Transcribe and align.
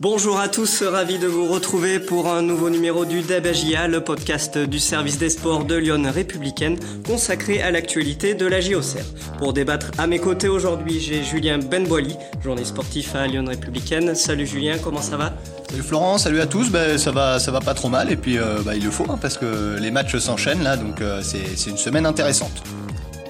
Bonjour 0.00 0.40
à 0.40 0.48
tous, 0.48 0.82
ravi 0.82 1.18
de 1.18 1.26
vous 1.26 1.46
retrouver 1.46 2.00
pour 2.00 2.26
un 2.26 2.40
nouveau 2.40 2.70
numéro 2.70 3.04
du 3.04 3.20
DABAGIA, 3.20 3.88
le 3.88 4.02
podcast 4.02 4.56
du 4.56 4.78
service 4.78 5.18
des 5.18 5.28
sports 5.28 5.66
de 5.66 5.74
Lyon 5.74 6.10
Républicaine, 6.10 6.78
consacré 7.06 7.60
à 7.60 7.70
l'actualité 7.70 8.32
de 8.32 8.46
la 8.46 8.62
JOCR. 8.62 9.04
Pour 9.38 9.52
débattre 9.52 9.90
à 9.98 10.06
mes 10.06 10.18
côtés 10.18 10.48
aujourd'hui, 10.48 10.98
j'ai 10.98 11.22
Julien 11.22 11.58
Benboili, 11.58 12.16
journaliste 12.42 12.72
sportif 12.72 13.14
à 13.14 13.26
Lyon 13.26 13.44
Républicaine. 13.46 14.14
Salut 14.14 14.46
Julien, 14.46 14.78
comment 14.82 15.02
ça 15.02 15.18
va? 15.18 15.34
Salut 15.68 15.82
Florent, 15.82 16.16
salut 16.16 16.40
à 16.40 16.46
tous. 16.46 16.70
Ben, 16.70 16.96
ça 16.96 17.10
va, 17.10 17.38
ça 17.38 17.52
va 17.52 17.60
pas 17.60 17.74
trop 17.74 17.90
mal 17.90 18.10
et 18.10 18.16
puis 18.16 18.38
euh, 18.38 18.62
bah, 18.64 18.74
il 18.74 18.82
le 18.82 18.90
faut 18.90 19.04
hein, 19.10 19.18
parce 19.20 19.36
que 19.36 19.76
les 19.78 19.90
matchs 19.90 20.16
s'enchaînent 20.16 20.62
là, 20.62 20.78
donc 20.78 21.02
euh, 21.02 21.20
c'est 21.22 21.70
une 21.70 21.76
semaine 21.76 22.06
intéressante. 22.06 22.62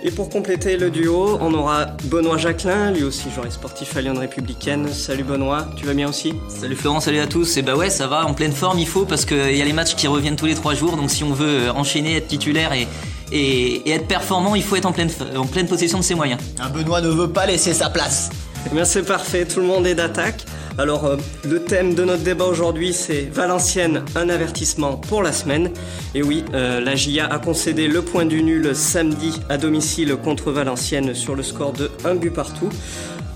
Et 0.05 0.11
pour 0.11 0.29
compléter 0.29 0.77
le 0.77 0.91
duo, 0.91 1.39
on 1.41 1.55
aura 1.55 1.87
Benoît 2.05 2.37
Jacquelin, 2.37 2.91
lui 2.91 3.05
aussi 3.05 3.31
joueur 3.31 3.51
sportif 3.53 3.97
à 3.97 4.01
Lyon 4.01 4.15
Républicaine. 4.19 4.89
Salut 4.93 5.23
Benoît, 5.23 5.69
tu 5.77 5.87
vas 5.87 5.95
bien 5.95 6.09
aussi? 6.09 6.35
Salut 6.49 6.75
Florent, 6.75 6.99
salut 6.99 7.21
à 7.21 7.29
tous. 7.29 7.57
Et 7.57 7.63
bah 7.63 7.77
ouais, 7.77 7.89
ça 7.89 8.09
va, 8.09 8.27
en 8.27 8.35
pleine 8.35 8.51
forme, 8.51 8.81
il 8.81 8.89
faut 8.89 9.05
parce 9.05 9.25
qu'il 9.25 9.57
y 9.57 9.63
a 9.63 9.65
les 9.65 9.73
matchs 9.73 9.95
qui 9.95 10.09
reviennent 10.09 10.35
tous 10.35 10.47
les 10.47 10.57
trois 10.57 10.75
jours. 10.75 10.97
Donc 10.97 11.09
si 11.09 11.23
on 11.23 11.33
veut 11.33 11.71
enchaîner, 11.71 12.17
être 12.17 12.27
titulaire 12.27 12.73
et, 12.73 12.89
et, 13.31 13.89
être 13.93 14.09
performant, 14.09 14.57
il 14.57 14.65
faut 14.65 14.75
être 14.75 14.87
en 14.87 14.93
pleine, 14.93 15.11
en 15.37 15.47
pleine 15.47 15.69
possession 15.69 15.99
de 15.99 16.05
ses 16.05 16.17
moyens. 16.17 16.41
Un 16.59 16.71
Benoît 16.71 17.01
ne 17.01 17.09
veut 17.09 17.31
pas 17.31 17.47
laisser 17.47 17.73
sa 17.73 17.89
place. 17.89 18.31
Eh 18.67 18.75
bien 18.75 18.85
c'est 18.85 19.05
parfait, 19.05 19.45
tout 19.45 19.61
le 19.61 19.67
monde 19.67 19.87
est 19.87 19.95
d'attaque. 19.95 20.45
Alors 20.79 21.05
euh, 21.05 21.17
le 21.49 21.63
thème 21.63 21.95
de 21.95 22.05
notre 22.05 22.23
débat 22.23 22.47
aujourd'hui 22.47 22.93
c'est 22.93 23.23
Valenciennes, 23.23 24.05
un 24.17 24.29
avertissement 24.29 24.97
pour 24.97 25.23
la 25.23 25.33
semaine. 25.33 25.71
Et 26.15 26.23
oui, 26.23 26.45
euh, 26.55 26.81
la 26.81 26.95
GIA 26.95 27.27
a 27.27 27.39
concédé 27.39 27.89
le 27.89 28.03
point 28.03 28.25
du 28.25 28.43
nul 28.43 28.75
samedi 28.75 29.41
à 29.49 29.59
domicile 29.59 30.17
contre 30.17 30.51
Valenciennes 30.51 31.15
sur 31.15 31.35
le 31.35 31.43
score 31.43 31.73
de 31.73 31.91
1 32.05 32.15
but 32.15 32.31
partout. 32.31 32.71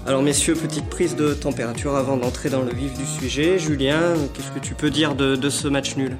Alors 0.07 0.23
messieurs, 0.23 0.55
petite 0.55 0.89
prise 0.89 1.17
de 1.17 1.35
température 1.35 1.97
avant 1.97 2.17
d'entrer 2.17 2.49
dans 2.49 2.63
le 2.63 2.73
vif 2.73 2.95
du 2.97 3.05
sujet. 3.05 3.59
Julien, 3.59 4.15
qu'est-ce 4.33 4.53
que 4.53 4.65
tu 4.65 4.75
peux 4.75 4.91
dire 4.91 5.15
de 5.15 5.51
ce 5.51 5.69
match 5.69 5.97
nul? 5.97 6.17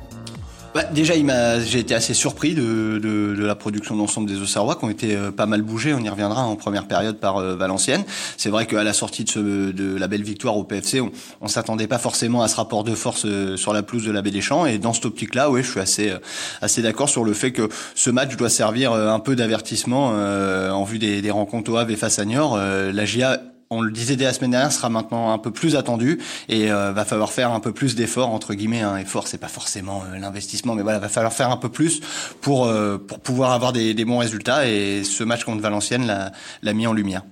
Bah, 0.75 0.85
déjà, 0.85 1.15
j'ai 1.61 1.79
été 1.79 1.95
assez 1.95 2.15
surpris 2.15 2.55
de, 2.55 2.99
de, 2.99 3.35
de 3.35 3.45
la 3.45 3.55
production 3.55 3.97
d'ensemble 3.97 4.29
des 4.29 4.41
Auxerrois 4.41 4.77
qui 4.77 4.85
ont 4.85 4.91
été 4.91 5.17
euh, 5.17 5.31
pas 5.31 5.47
mal 5.47 5.63
bougés. 5.63 5.95
On 5.95 6.01
y 6.01 6.09
reviendra 6.09 6.45
en 6.45 6.57
première 6.57 6.87
période 6.87 7.19
par 7.19 7.39
euh, 7.39 7.57
Valenciennes. 7.57 8.05
C'est 8.37 8.51
vrai 8.51 8.67
qu'à 8.67 8.85
la 8.85 8.93
sortie 8.93 9.25
de, 9.25 9.31
ce, 9.31 9.39
de, 9.39 9.97
la 9.97 10.09
belle 10.09 10.23
victoire 10.23 10.57
au 10.57 10.65
PFC, 10.65 11.01
on, 11.01 11.11
on 11.41 11.49
s'attendait 11.49 11.87
pas 11.87 11.99
forcément 11.99 12.43
à 12.43 12.49
ce 12.49 12.57
rapport 12.57 12.85
de 12.85 12.95
force 12.95 13.25
euh, 13.25 13.57
sur 13.57 13.73
la 13.73 13.83
pelouse 13.83 14.05
de 14.05 14.13
la 14.13 14.23
Baie 14.23 14.31
des 14.31 14.41
Champs. 14.41 14.67
Et 14.67 14.79
dans 14.79 14.93
cette 14.93 15.07
optique-là, 15.07 15.51
oui, 15.51 15.63
je 15.63 15.71
suis 15.71 15.81
assez 15.81 16.13
assez 16.61 16.83
d'accord 16.83 17.09
sur 17.09 17.25
le 17.25 17.33
fait 17.33 17.53
que 17.53 17.69
ce 17.95 18.11
match 18.11 18.37
doit 18.37 18.51
servir 18.51 18.93
un 18.93 19.21
peu 19.21 19.37
d'avertissement 19.37 20.09
en 20.09 20.85
vue 20.85 20.99
des, 20.99 21.23
des 21.23 21.31
rencontres 21.31 21.73
au 21.73 21.77
Havre 21.77 21.91
et 21.91 21.97
face 21.97 22.19
à 22.19 22.25
Niort. 22.25 22.57
la 22.57 23.05
GIA 23.05 23.41
on 23.71 23.81
le 23.81 23.91
disait 23.91 24.17
dès 24.17 24.25
la 24.25 24.33
semaine 24.33 24.53
dernière, 24.53 24.73
sera 24.73 24.89
maintenant 24.89 25.33
un 25.33 25.39
peu 25.39 25.51
plus 25.51 25.77
attendu 25.77 26.19
et 26.49 26.71
euh, 26.71 26.93
va 26.93 27.05
falloir 27.05 27.33
faire 27.33 27.51
un 27.51 27.61
peu 27.61 27.73
plus 27.73 27.95
d'efforts 27.95 28.29
entre 28.29 28.55
guillemets. 28.55 28.83
Un 28.83 28.97
effort, 28.99 29.27
c'est 29.27 29.39
pas 29.39 29.49
forcément 29.49 30.03
euh, 30.05 30.19
l'investissement, 30.19 30.75
mais 30.75 30.83
voilà, 30.83 30.99
va 30.99 31.09
falloir 31.09 31.33
faire 31.33 31.51
un 31.51 31.57
peu 31.57 31.69
plus 31.69 32.01
pour 32.41 32.67
euh, 32.67 32.99
pour 32.99 33.21
pouvoir 33.21 33.53
avoir 33.53 33.73
des, 33.73 33.95
des, 33.95 34.05
bons 34.05 34.19
résultats. 34.19 34.69
Et 34.69 35.05
ce 35.05 35.25
match 35.25 35.45
contre 35.45 35.63
Valenciennes 35.63 36.33
l'a 36.63 36.73
mis 36.73 36.87
en 36.87 36.93
lumière. 36.93 37.23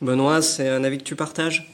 Benoît, 0.00 0.42
c'est 0.42 0.68
un 0.68 0.82
avis 0.84 0.98
que 0.98 1.04
tu 1.04 1.16
partages? 1.16 1.70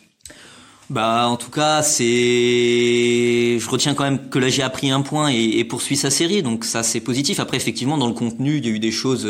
Bah, 0.91 1.27
en 1.29 1.37
tout 1.37 1.51
cas, 1.51 1.83
c'est. 1.83 3.59
Je 3.59 3.71
retiens 3.71 3.95
quand 3.95 4.05
même 4.05 4.29
que 4.29 4.39
la 4.39 4.49
G 4.49 4.63
a 4.63 4.71
pris 4.71 4.91
un 4.91 5.03
point 5.03 5.31
et, 5.31 5.59
et 5.59 5.65
poursuit 5.65 5.97
sa 5.97 6.11
série, 6.11 6.43
donc 6.43 6.65
ça 6.65 6.83
c'est 6.83 7.01
positif. 7.01 7.41
Après, 7.41 7.57
effectivement, 7.57 7.97
dans 7.97 8.09
le 8.09 8.15
contenu, 8.15 8.59
il 8.59 8.67
y 8.67 8.69
a 8.69 8.73
eu 8.73 8.81
des 8.81 8.91
choses 8.91 9.27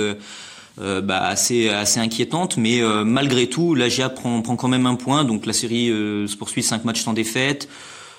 euh, 0.81 1.03
bah, 1.03 1.23
assez 1.27 1.69
assez 1.69 2.01
inquiétante, 2.01 2.57
mais 2.57 2.81
euh, 2.81 3.05
malgré 3.05 3.49
tout, 3.49 3.75
la 3.75 3.91
GIA 3.91 4.09
prend, 4.09 4.41
prend 4.41 4.57
quand 4.57 4.69
même 4.69 4.87
un 4.87 4.95
point, 4.95 5.25
donc 5.25 5.45
la 5.45 5.53
série 5.53 5.91
euh, 5.91 6.27
se 6.27 6.37
poursuit 6.37 6.63
cinq 6.63 6.85
matchs 6.85 7.03
sans 7.03 7.13
défaite. 7.13 7.69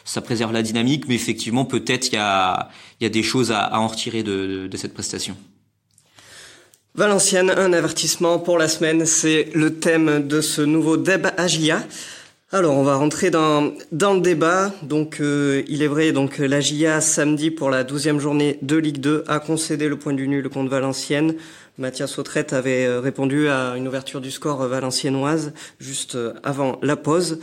Ça 0.06 0.22
préserve 0.22 0.54
la 0.54 0.62
dynamique, 0.62 1.06
mais 1.08 1.16
effectivement, 1.16 1.66
peut-être 1.66 2.10
il 2.10 2.16
y 2.16 2.18
a, 2.18 2.70
y 3.00 3.06
a 3.06 3.10
des 3.10 3.24
choses 3.24 3.52
à, 3.52 3.62
à 3.62 3.80
en 3.80 3.88
retirer 3.88 4.22
de, 4.22 4.68
de, 4.68 4.78
cette 4.78 4.94
prestation. 4.94 5.36
Valenciennes, 6.94 7.50
un 7.50 7.74
avertissement 7.74 8.38
pour 8.38 8.58
la 8.58 8.68
semaine, 8.68 9.06
c'est 9.06 9.50
le 9.56 9.80
thème 9.80 10.28
de 10.28 10.42
ce 10.42 10.62
nouveau 10.62 10.98
débat 10.98 11.34
AGIA. 11.38 11.84
Alors, 12.54 12.76
on 12.76 12.84
va 12.84 12.96
rentrer 12.96 13.32
dans, 13.32 13.72
dans 13.94 14.14
le 14.14 14.20
débat. 14.20 14.74
Donc, 14.84 15.20
il 15.22 15.82
est 15.82 15.88
vrai, 15.88 16.12
donc 16.12 16.38
la 16.38 16.60
GIA 16.60 17.00
samedi 17.00 17.50
pour 17.50 17.70
la 17.70 17.86
douzième 17.86 18.20
journée 18.20 18.60
de 18.62 18.76
Ligue 18.76 19.00
2 19.00 19.24
a 19.28 19.40
concédé 19.40 19.88
le 19.88 19.98
point 19.98 20.12
du 20.12 20.28
nul 20.28 20.50
contre 20.50 20.70
Valenciennes. 20.70 21.36
Mathias 21.78 22.20
Autrette 22.20 22.52
avait 22.52 22.86
euh, 22.86 23.00
répondu 23.00 23.48
à 23.48 23.76
une 23.78 23.88
ouverture 23.88 24.20
du 24.20 24.32
score 24.32 24.68
valenciennoise 24.68 25.54
juste 25.80 26.16
euh, 26.16 26.34
avant 26.44 26.78
la 26.82 26.98
pause. 26.98 27.40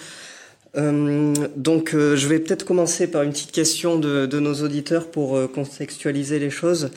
Euh, 0.76 1.34
donc 1.56 1.92
je 1.92 2.28
vais 2.28 2.38
peut-être 2.38 2.64
commencer 2.64 3.10
par 3.10 3.22
une 3.22 3.30
petite 3.30 3.52
question 3.52 3.98
de, 3.98 4.26
nos 4.38 4.54
auditeurs 4.54 5.10
pour 5.10 5.50
contextualiser 5.52 6.38
les 6.38 6.50
choses. 6.50 6.90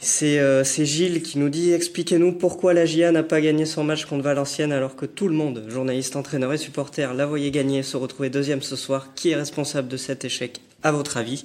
C'est 0.00 0.86
Gilles 0.86 1.22
qui 1.22 1.38
nous 1.38 1.48
dit 1.48 1.72
expliquez-nous 1.72 2.32
pourquoi 2.32 2.72
la 2.72 2.86
GIA 2.86 3.12
n'a 3.12 3.22
pas 3.22 3.40
gagné 3.40 3.66
son 3.66 3.84
match 3.84 4.04
contre 4.04 4.22
Valenciennes 4.22 4.72
alors 4.72 4.96
que 4.96 5.06
tout 5.06 5.28
le 5.28 5.34
monde, 5.34 5.64
journalistes, 5.68 6.16
entraîneurs 6.16 6.52
et 6.52 6.58
supporters, 6.58 7.14
la 7.14 7.26
voyait 7.26 7.50
gagner, 7.50 7.82
se 7.82 7.96
retrouver 7.96 8.30
deuxième 8.30 8.62
ce 8.62 8.76
soir. 8.76 9.08
Qui 9.14 9.30
est 9.30 9.36
responsable 9.36 9.88
de 9.88 9.96
cet 9.96 10.24
échec 10.24 10.60
à 10.82 10.92
votre 10.92 11.16
avis? 11.16 11.44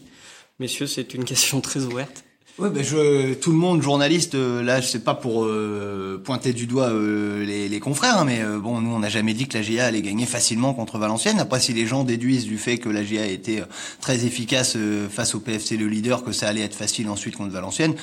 Messieurs, 0.60 0.88
c'est 0.88 1.16
une 1.16 1.26
question 1.26 1.60
très 1.62 1.82
ouverte. 1.82 2.24
Ouais, 2.60 2.70
ben 2.70 2.84
je, 2.84 3.34
tout 3.36 3.52
le 3.52 3.58
monde, 3.58 3.82
journaliste, 3.82 4.36
euh, 4.36 4.62
là, 4.62 4.82
je 4.82 4.88
sais 4.88 5.00
pas 5.00 5.14
pour 5.14 5.46
euh, 5.46 6.22
pointer 6.24 6.52
du 6.52 6.68
doigt 6.68 6.90
euh, 6.90 7.46
les, 7.46 7.70
les, 7.70 7.80
confrères, 7.80 8.18
hein, 8.18 8.26
mais 8.26 8.44
bon, 8.62 8.82
nous, 8.82 8.92
on 8.92 9.00
n'a 9.00 9.10
jamais 9.10 9.34
dit 9.34 9.48
que 9.48 9.58
la 9.58 9.64
GIA 9.64 9.86
allait 9.86 10.02
gagner 10.02 10.26
facilement 10.26 10.74
contre 10.74 10.98
Valenciennes. 10.98 11.40
Après, 11.40 11.62
si 11.62 11.72
les 11.72 11.88
gens 11.88 12.04
déduisent 12.04 12.46
du 12.46 12.58
fait 12.58 12.78
que 12.78 12.90
la 12.90 13.06
GIA 13.06 13.26
était 13.26 13.64
très 14.02 14.26
efficace 14.26 14.78
face 15.10 15.34
au 15.34 15.40
PFC 15.40 15.78
le 15.78 15.88
leader, 15.88 16.24
que 16.24 16.34
ça 16.34 16.50
allait 16.50 16.62
être 16.62 16.76
facile 16.76 17.10
ensuite 17.10 17.38
contre 17.38 17.52
Valenciennes, 17.52 17.96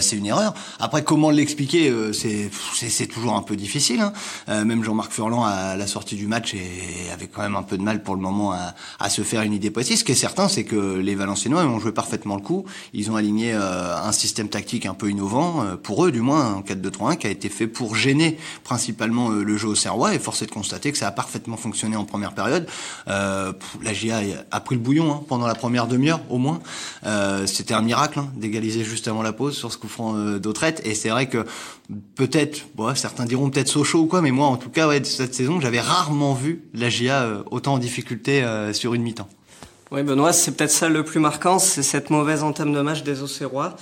c'est 0.00 0.16
une 0.16 0.26
erreur. 0.26 0.52
Après, 0.80 1.04
comment 1.04 1.30
l'expliquer, 1.30 1.92
c'est 2.12 2.50
c'est 2.74 3.06
toujours 3.06 3.34
un 3.34 3.42
peu 3.42 3.56
difficile. 3.56 4.00
Hein. 4.48 4.64
même 4.64 4.82
Jean-Marc 4.84 5.12
Furlan, 5.12 5.44
à 5.44 5.76
la 5.76 5.86
sortie 5.86 6.16
du 6.16 6.26
match, 6.26 6.54
et 6.54 7.10
avait 7.12 7.28
quand 7.28 7.42
même 7.42 7.56
un 7.56 7.62
peu 7.62 7.78
de 7.78 7.82
mal 7.82 8.02
pour 8.02 8.14
le 8.14 8.20
moment 8.20 8.52
à, 8.52 8.74
à 8.98 9.08
se 9.08 9.22
faire 9.22 9.42
une 9.42 9.52
idée 9.52 9.70
précise. 9.70 10.00
Ce 10.00 10.04
qui 10.04 10.12
est 10.12 10.16
certain, 10.16 10.48
c'est 10.48 10.64
que 10.64 10.98
les 10.98 11.14
Valenciennois 11.14 11.64
ont 11.64 11.78
joué 11.78 11.92
parfaitement 11.92 12.36
le 12.36 12.42
coup. 12.42 12.64
Ils 12.92 13.10
ont 13.10 13.16
aligné 13.16 13.54
un 13.92 14.12
système 14.12 14.48
tactique 14.48 14.86
un 14.86 14.94
peu 14.94 15.10
innovant, 15.10 15.64
euh, 15.64 15.76
pour 15.76 16.04
eux 16.04 16.12
du 16.12 16.20
moins, 16.20 16.54
en 16.54 16.60
4-2-3-1, 16.62 17.16
qui 17.16 17.26
a 17.26 17.30
été 17.30 17.48
fait 17.48 17.66
pour 17.66 17.96
gêner 17.96 18.38
principalement 18.64 19.30
euh, 19.30 19.42
le 19.42 19.56
jeu 19.56 19.68
au 19.68 19.74
Serrois, 19.74 20.14
et 20.14 20.18
force 20.18 20.42
est 20.42 20.46
de 20.46 20.50
constater 20.50 20.92
que 20.92 20.98
ça 20.98 21.08
a 21.08 21.12
parfaitement 21.12 21.56
fonctionné 21.56 21.96
en 21.96 22.04
première 22.04 22.32
période. 22.32 22.66
Euh, 23.08 23.52
la 23.82 23.92
GIA 23.92 24.20
a 24.50 24.60
pris 24.60 24.76
le 24.76 24.80
bouillon 24.80 25.12
hein, 25.12 25.22
pendant 25.28 25.46
la 25.46 25.54
première 25.54 25.86
demi-heure, 25.86 26.20
au 26.30 26.38
moins. 26.38 26.60
Euh, 27.06 27.46
C'était 27.46 27.74
un 27.74 27.82
miracle 27.82 28.18
hein, 28.18 28.30
d'égaliser 28.36 28.84
juste 28.84 29.08
avant 29.08 29.22
la 29.22 29.32
pause 29.32 29.56
sur 29.56 29.72
ce 29.72 29.78
coup 29.78 29.88
franc 29.88 30.16
euh, 30.16 30.40
et 30.84 30.94
c'est 30.94 31.08
vrai 31.08 31.28
que 31.28 31.44
peut-être, 32.14 32.66
bon, 32.74 32.94
certains 32.94 33.24
diront 33.24 33.50
peut-être 33.50 33.68
Sochaux 33.68 34.00
ou 34.00 34.06
quoi, 34.06 34.20
mais 34.20 34.30
moi 34.30 34.46
en 34.46 34.56
tout 34.56 34.68
cas, 34.68 34.86
ouais, 34.86 35.02
cette 35.04 35.34
saison, 35.34 35.60
j'avais 35.60 35.80
rarement 35.80 36.34
vu 36.34 36.62
la 36.74 36.88
GIA 36.88 37.42
autant 37.50 37.74
en 37.74 37.78
difficulté 37.78 38.44
sur 38.72 38.94
une 38.94 39.02
mi-temps. 39.02 39.28
Oui, 39.92 40.02
Benoît, 40.02 40.32
c'est 40.32 40.52
peut-être 40.52 40.70
ça 40.70 40.88
le 40.88 41.04
plus 41.04 41.20
marquant, 41.20 41.58
c'est 41.58 41.82
cette 41.82 42.08
mauvaise 42.08 42.42
entame 42.42 42.72
de 42.72 42.80
match 42.80 43.02
des 43.02 43.22
Auxerrois. 43.22 43.76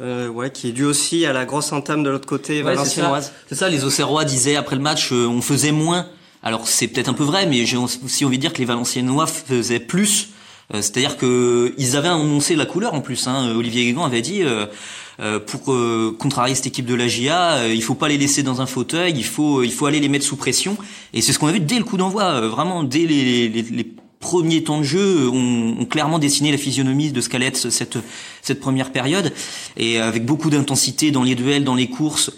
Euh, 0.00 0.28
ouais, 0.28 0.50
qui 0.50 0.68
est 0.68 0.72
dû 0.72 0.84
aussi 0.84 1.26
à 1.26 1.32
la 1.32 1.44
grosse 1.44 1.72
entame 1.72 2.04
de 2.04 2.10
l'autre 2.10 2.28
côté 2.28 2.58
ouais, 2.58 2.74
valenciennoise. 2.74 3.32
C'est 3.48 3.56
ça, 3.56 3.68
les 3.68 3.84
Auxerrois 3.84 4.24
disaient 4.24 4.54
après 4.54 4.76
le 4.76 4.82
match, 4.82 5.10
euh, 5.10 5.26
on 5.26 5.42
faisait 5.42 5.72
moins. 5.72 6.06
Alors 6.44 6.68
c'est 6.68 6.86
peut-être 6.86 7.08
un 7.08 7.14
peu 7.14 7.24
vrai, 7.24 7.46
mais 7.46 7.66
j'ai 7.66 7.78
aussi 7.78 8.24
envie 8.24 8.36
de 8.36 8.42
dire 8.42 8.52
que 8.52 8.58
les 8.58 8.64
Valenciennois 8.64 9.26
faisaient 9.26 9.80
plus. 9.80 10.28
Euh, 10.72 10.82
c'est-à-dire 10.82 11.16
que 11.16 11.74
ils 11.78 11.96
avaient 11.96 12.08
annoncé 12.08 12.54
la 12.54 12.66
couleur 12.66 12.94
en 12.94 13.00
plus. 13.00 13.26
Hein. 13.26 13.52
Olivier 13.56 13.86
Guégan 13.86 14.04
avait 14.04 14.22
dit 14.22 14.42
euh, 14.44 15.40
pour 15.40 15.74
contrarier 16.18 16.54
cette 16.54 16.66
équipe 16.66 16.86
de 16.86 16.94
la 16.94 17.08
GIA, 17.08 17.66
il 17.68 17.82
faut 17.82 17.94
pas 17.94 18.08
les 18.08 18.18
laisser 18.18 18.42
dans 18.44 18.60
un 18.60 18.66
fauteuil, 18.66 19.14
il 19.16 19.24
faut 19.24 19.64
il 19.64 19.72
faut 19.72 19.86
aller 19.86 19.98
les 19.98 20.10
mettre 20.10 20.26
sous 20.26 20.36
pression. 20.36 20.76
Et 21.12 21.22
c'est 21.22 21.32
ce 21.32 21.38
qu'on 21.40 21.48
a 21.48 21.52
vu 21.52 21.60
dès 21.60 21.78
le 21.78 21.84
coup 21.84 21.96
d'envoi, 21.96 22.42
vraiment 22.48 22.84
dès 22.84 23.06
les, 23.06 23.48
les, 23.48 23.62
les 23.62 23.92
premiers 24.26 24.64
temps 24.64 24.78
de 24.78 24.82
jeu 24.82 25.28
ont, 25.28 25.84
clairement 25.84 26.18
dessiné 26.18 26.50
la 26.50 26.58
physionomie 26.58 27.12
de 27.12 27.20
ce 27.20 27.28
qu'allait 27.28 27.46
être 27.46 27.70
cette, 27.70 27.98
cette 28.42 28.58
première 28.58 28.90
période. 28.90 29.32
Et 29.76 30.00
avec 30.00 30.24
beaucoup 30.24 30.50
d'intensité 30.50 31.12
dans 31.12 31.22
les 31.22 31.36
duels, 31.36 31.62
dans 31.62 31.76
les 31.76 31.86
courses, 31.86 32.32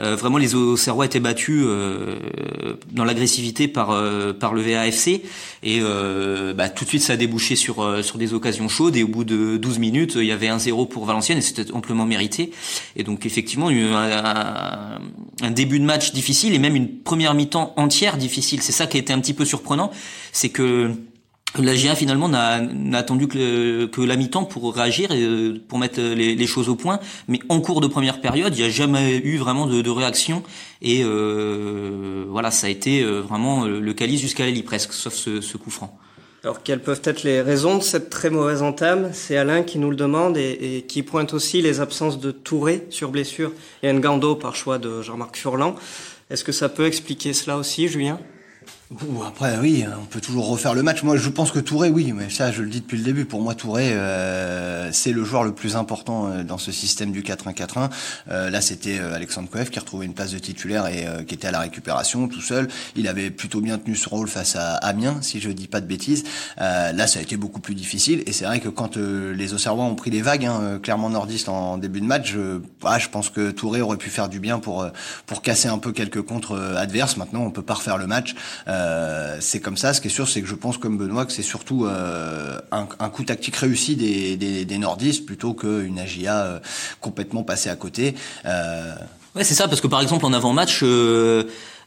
euh, 0.00 0.16
vraiment 0.16 0.38
les 0.38 0.54
Auxerrois 0.54 1.06
étaient 1.06 1.20
battus 1.20 1.62
euh, 1.64 2.16
dans 2.90 3.04
l'agressivité 3.04 3.68
par 3.68 3.90
euh, 3.90 4.32
par 4.32 4.52
le 4.52 4.60
VAFC 4.60 5.22
et 5.62 5.80
bah, 6.56 6.68
tout 6.68 6.84
de 6.84 6.88
suite 6.88 7.02
ça 7.02 7.12
a 7.12 7.16
débouché 7.16 7.56
sur 7.56 8.04
sur 8.04 8.18
des 8.18 8.34
occasions 8.34 8.68
chaudes. 8.68 8.96
Et 8.96 9.02
au 9.02 9.08
bout 9.08 9.24
de 9.24 9.56
12 9.56 9.78
minutes 9.78 10.14
il 10.16 10.26
y 10.26 10.32
avait 10.32 10.48
un 10.48 10.58
0 10.58 10.86
pour 10.86 11.04
Valenciennes 11.04 11.38
et 11.38 11.42
c'était 11.42 11.70
amplement 11.72 12.06
mérité. 12.06 12.50
Et 12.96 13.04
donc 13.04 13.26
effectivement 13.26 13.70
eu 13.70 13.84
un, 13.84 14.98
un, 15.42 15.50
début 15.50 15.78
de 15.78 15.84
match 15.84 16.12
difficile 16.12 16.54
et 16.54 16.58
même 16.58 16.74
une 16.74 16.88
première 16.88 17.34
mi-temps 17.34 17.72
entière 17.76 18.16
difficile. 18.16 18.62
C'est 18.62 18.72
ça 18.72 18.86
qui 18.86 18.96
a 18.96 19.00
été 19.00 19.12
un 19.12 19.20
petit 19.20 19.34
peu 19.34 19.44
surprenant. 19.44 19.90
C'est 20.32 20.48
que 20.48 20.90
la 21.58 21.74
GIA 21.74 21.94
finalement 21.94 22.28
n'a 22.28 22.98
attendu 22.98 23.28
que, 23.28 23.86
que 23.86 24.00
la 24.00 24.16
mi-temps 24.16 24.44
pour 24.44 24.74
réagir 24.74 25.12
et 25.12 25.22
euh, 25.22 25.60
pour 25.68 25.78
mettre 25.78 26.00
les, 26.00 26.46
choses 26.46 26.68
au 26.68 26.74
point. 26.74 26.98
Mais 27.28 27.38
en 27.48 27.60
cours 27.60 27.80
de 27.80 27.86
première 27.86 28.20
période, 28.20 28.56
il 28.56 28.60
n'y 28.60 28.66
a 28.66 28.70
jamais 28.70 29.16
eu 29.18 29.36
vraiment 29.36 29.66
de, 29.66 29.80
de 29.80 29.90
réaction. 29.90 30.42
Et 30.82 31.02
euh, 31.04 32.24
voilà, 32.28 32.50
ça 32.50 32.66
a 32.66 32.70
été 32.70 33.02
euh, 33.02 33.20
vraiment 33.20 33.64
le 33.64 33.92
calice 33.92 34.20
jusqu'à 34.20 34.46
l'Eli 34.46 34.62
presque, 34.62 34.92
sauf 34.92 35.14
ce, 35.14 35.40
ce 35.40 35.56
coup 35.56 35.70
franc. 35.70 35.96
Alors 36.42 36.62
quelles 36.62 36.82
peuvent 36.82 37.00
être 37.04 37.22
les 37.22 37.40
raisons 37.40 37.78
de 37.78 37.82
cette 37.82 38.10
très 38.10 38.28
mauvaise 38.28 38.60
entame? 38.60 39.10
C'est 39.14 39.36
Alain 39.36 39.62
qui 39.62 39.78
nous 39.78 39.88
le 39.88 39.96
demande 39.96 40.36
et, 40.36 40.76
et, 40.76 40.82
qui 40.82 41.02
pointe 41.02 41.32
aussi 41.32 41.62
les 41.62 41.80
absences 41.80 42.20
de 42.20 42.32
Touré 42.32 42.86
sur 42.90 43.10
blessure 43.10 43.52
et 43.82 43.90
Ngando 43.90 44.34
par 44.34 44.54
choix 44.54 44.78
de 44.78 45.00
Jean-Marc 45.00 45.36
Furlan. 45.36 45.74
Est-ce 46.28 46.44
que 46.44 46.52
ça 46.52 46.68
peut 46.68 46.84
expliquer 46.84 47.32
cela 47.32 47.56
aussi, 47.56 47.88
Julien? 47.88 48.18
Après, 49.26 49.58
oui, 49.58 49.84
on 50.00 50.04
peut 50.04 50.20
toujours 50.20 50.48
refaire 50.48 50.74
le 50.74 50.82
match. 50.82 51.02
Moi, 51.02 51.16
je 51.16 51.28
pense 51.28 51.50
que 51.50 51.58
Touré, 51.58 51.90
oui, 51.90 52.12
mais 52.12 52.30
ça, 52.30 52.52
je 52.52 52.62
le 52.62 52.68
dis 52.68 52.80
depuis 52.80 52.98
le 52.98 53.04
début. 53.04 53.24
Pour 53.24 53.40
moi, 53.40 53.54
Touré, 53.54 53.92
euh, 53.92 54.90
c'est 54.92 55.12
le 55.12 55.24
joueur 55.24 55.42
le 55.42 55.52
plus 55.52 55.76
important 55.76 56.28
euh, 56.28 56.42
dans 56.44 56.58
ce 56.58 56.70
système 56.70 57.10
du 57.10 57.22
4-1-4-1. 57.22 57.90
Euh, 58.30 58.50
là, 58.50 58.60
c'était 58.60 58.98
euh, 58.98 59.14
Alexandre 59.14 59.48
Koev 59.48 59.70
qui 59.70 59.78
retrouvait 59.78 60.06
une 60.06 60.14
place 60.14 60.32
de 60.32 60.38
titulaire 60.38 60.86
et 60.86 61.06
qui 61.26 61.34
était 61.34 61.48
à 61.48 61.50
la 61.50 61.60
récupération 61.60 62.28
tout 62.28 62.40
seul. 62.40 62.68
Il 62.94 63.08
avait 63.08 63.30
plutôt 63.30 63.60
bien 63.60 63.78
tenu 63.78 63.96
ce 63.96 64.08
rôle 64.08 64.28
face 64.28 64.56
à 64.56 64.74
Amiens, 64.76 65.18
si 65.22 65.40
je 65.40 65.50
dis 65.50 65.66
pas 65.66 65.80
de 65.80 65.86
bêtises. 65.86 66.24
là, 66.58 67.06
ça 67.06 67.18
a 67.18 67.22
été 67.22 67.36
beaucoup 67.36 67.60
plus 67.60 67.74
difficile. 67.74 68.22
Et 68.26 68.32
c'est 68.32 68.44
vrai 68.44 68.60
que 68.60 68.68
quand 68.68 68.96
les 68.96 69.54
Auxerrois 69.54 69.84
ont 69.84 69.94
pris 69.94 70.10
des 70.10 70.22
vagues, 70.22 70.46
hein, 70.46 70.78
clairement 70.82 71.10
nordistes 71.10 71.48
en 71.48 71.78
début 71.78 72.00
de 72.00 72.06
match, 72.06 72.32
je, 72.32 72.60
ah, 72.84 72.98
je 72.98 73.08
pense 73.08 73.30
que 73.30 73.50
Touré 73.50 73.80
aurait 73.80 73.96
pu 73.96 74.10
faire 74.10 74.28
du 74.28 74.40
bien 74.40 74.58
pour 74.58 74.86
pour 75.26 75.42
casser 75.42 75.68
un 75.68 75.78
peu 75.78 75.92
quelques 75.92 76.22
contre 76.22 76.56
adverses. 76.76 77.16
Maintenant, 77.16 77.42
on 77.42 77.50
peut 77.50 77.62
pas 77.62 77.74
refaire 77.74 77.98
le 77.98 78.06
match. 78.06 78.34
Euh, 78.68 78.83
c'est 79.40 79.60
comme 79.60 79.76
ça. 79.76 79.94
Ce 79.94 80.00
qui 80.00 80.08
est 80.08 80.10
sûr, 80.10 80.28
c'est 80.28 80.42
que 80.42 80.48
je 80.48 80.54
pense 80.54 80.78
comme 80.78 80.96
Benoît 80.98 81.26
que 81.26 81.32
c'est 81.32 81.42
surtout 81.42 81.86
euh, 81.86 82.58
un, 82.70 83.08
coup 83.08 83.24
tactique 83.24 83.56
réussi 83.56 83.96
des, 83.96 84.78
nordistes 84.78 85.26
plutôt 85.26 85.54
qu'une 85.54 85.98
AGIA 85.98 86.36
euh, 86.36 86.58
complètement 87.00 87.42
passée 87.42 87.70
à 87.70 87.76
côté. 87.76 88.14
Ouais, 88.44 89.42
c'est 89.42 89.54
ça, 89.54 89.66
parce 89.66 89.80
que 89.80 89.88
par 89.88 90.00
exemple 90.00 90.24
en 90.26 90.32
avant-match, 90.32 90.84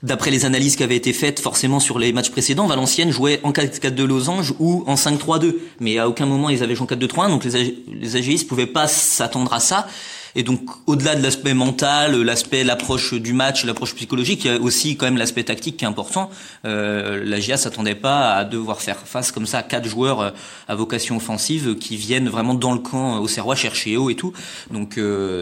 d'après 0.03 0.31
les 0.31 0.45
analyses 0.45 0.75
qui 0.75 0.83
avaient 0.83 0.97
été 0.97 1.13
faites 1.13 1.39
forcément 1.39 1.79
sur 1.79 1.97
les 1.97 2.11
matchs 2.11 2.29
précédents, 2.29 2.67
Valenciennes 2.67 3.11
jouait 3.11 3.39
en 3.43 3.51
4-4-2 3.51 4.03
losange 4.03 4.53
ou 4.59 4.83
en 4.85 4.95
5-3-2. 4.95 5.55
Mais 5.79 5.97
à 5.97 6.09
aucun 6.09 6.25
moment 6.25 6.49
ils 6.49 6.61
avaient 6.61 6.75
joué 6.75 6.87
en 6.91 6.95
4-2-3-1, 6.95 7.29
donc 7.29 7.45
les, 7.45 7.83
les 7.93 8.15
AGIistes 8.17 8.47
pouvaient 8.47 8.67
pas 8.67 8.87
s'attendre 8.87 9.53
à 9.53 9.59
ça. 9.59 9.87
Et 10.37 10.43
donc, 10.43 10.61
au-delà 10.85 11.15
de 11.15 11.23
l'aspect 11.23 11.55
mental, 11.55 12.15
l'aspect, 12.21 12.63
l'approche 12.63 13.15
du 13.15 13.33
match, 13.33 13.65
l'approche 13.65 13.95
psychologique, 13.95 14.45
il 14.45 14.51
y 14.51 14.55
a 14.55 14.61
aussi 14.61 14.95
quand 14.95 15.07
même 15.07 15.17
l'aspect 15.17 15.43
tactique 15.43 15.77
qui 15.77 15.83
est 15.83 15.87
important. 15.87 16.29
Euh, 16.63 17.23
la 17.25 17.39
GIA 17.39 17.57
s'attendait 17.57 17.95
pas 17.95 18.35
à 18.35 18.45
devoir 18.45 18.79
faire 18.79 18.99
face 18.99 19.31
comme 19.31 19.47
ça 19.47 19.57
à 19.57 19.63
quatre 19.63 19.89
joueurs 19.89 20.21
euh, 20.21 20.29
à 20.67 20.75
vocation 20.75 21.17
offensive 21.17 21.75
qui 21.77 21.97
viennent 21.97 22.29
vraiment 22.29 22.53
dans 22.53 22.71
le 22.71 22.79
camp 22.79 23.15
euh, 23.15 23.19
au 23.19 23.27
Serrois 23.27 23.55
chercher 23.55 23.97
haut 23.97 24.11
et 24.11 24.15
tout. 24.15 24.31
Donc 24.69 24.99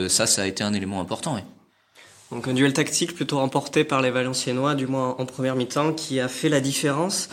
ça, 0.08 0.28
ça 0.28 0.44
a 0.44 0.46
été 0.46 0.64
un 0.64 0.74
élément 0.74 1.02
important. 1.02 1.38
Donc 2.32 2.48
un 2.48 2.54
duel 2.54 2.72
tactique 2.72 3.14
plutôt 3.16 3.40
remporté 3.40 3.84
par 3.84 4.02
les 4.02 4.12
Valenciennois, 4.12 4.76
du 4.76 4.88
moins 4.88 5.16
en 5.20 5.26
première 5.26 5.58
mi-temps, 5.58 5.92
qui 5.92 6.22
a 6.22 6.30
fait 6.30 6.48
la 6.48 6.62
différence. 6.62 7.28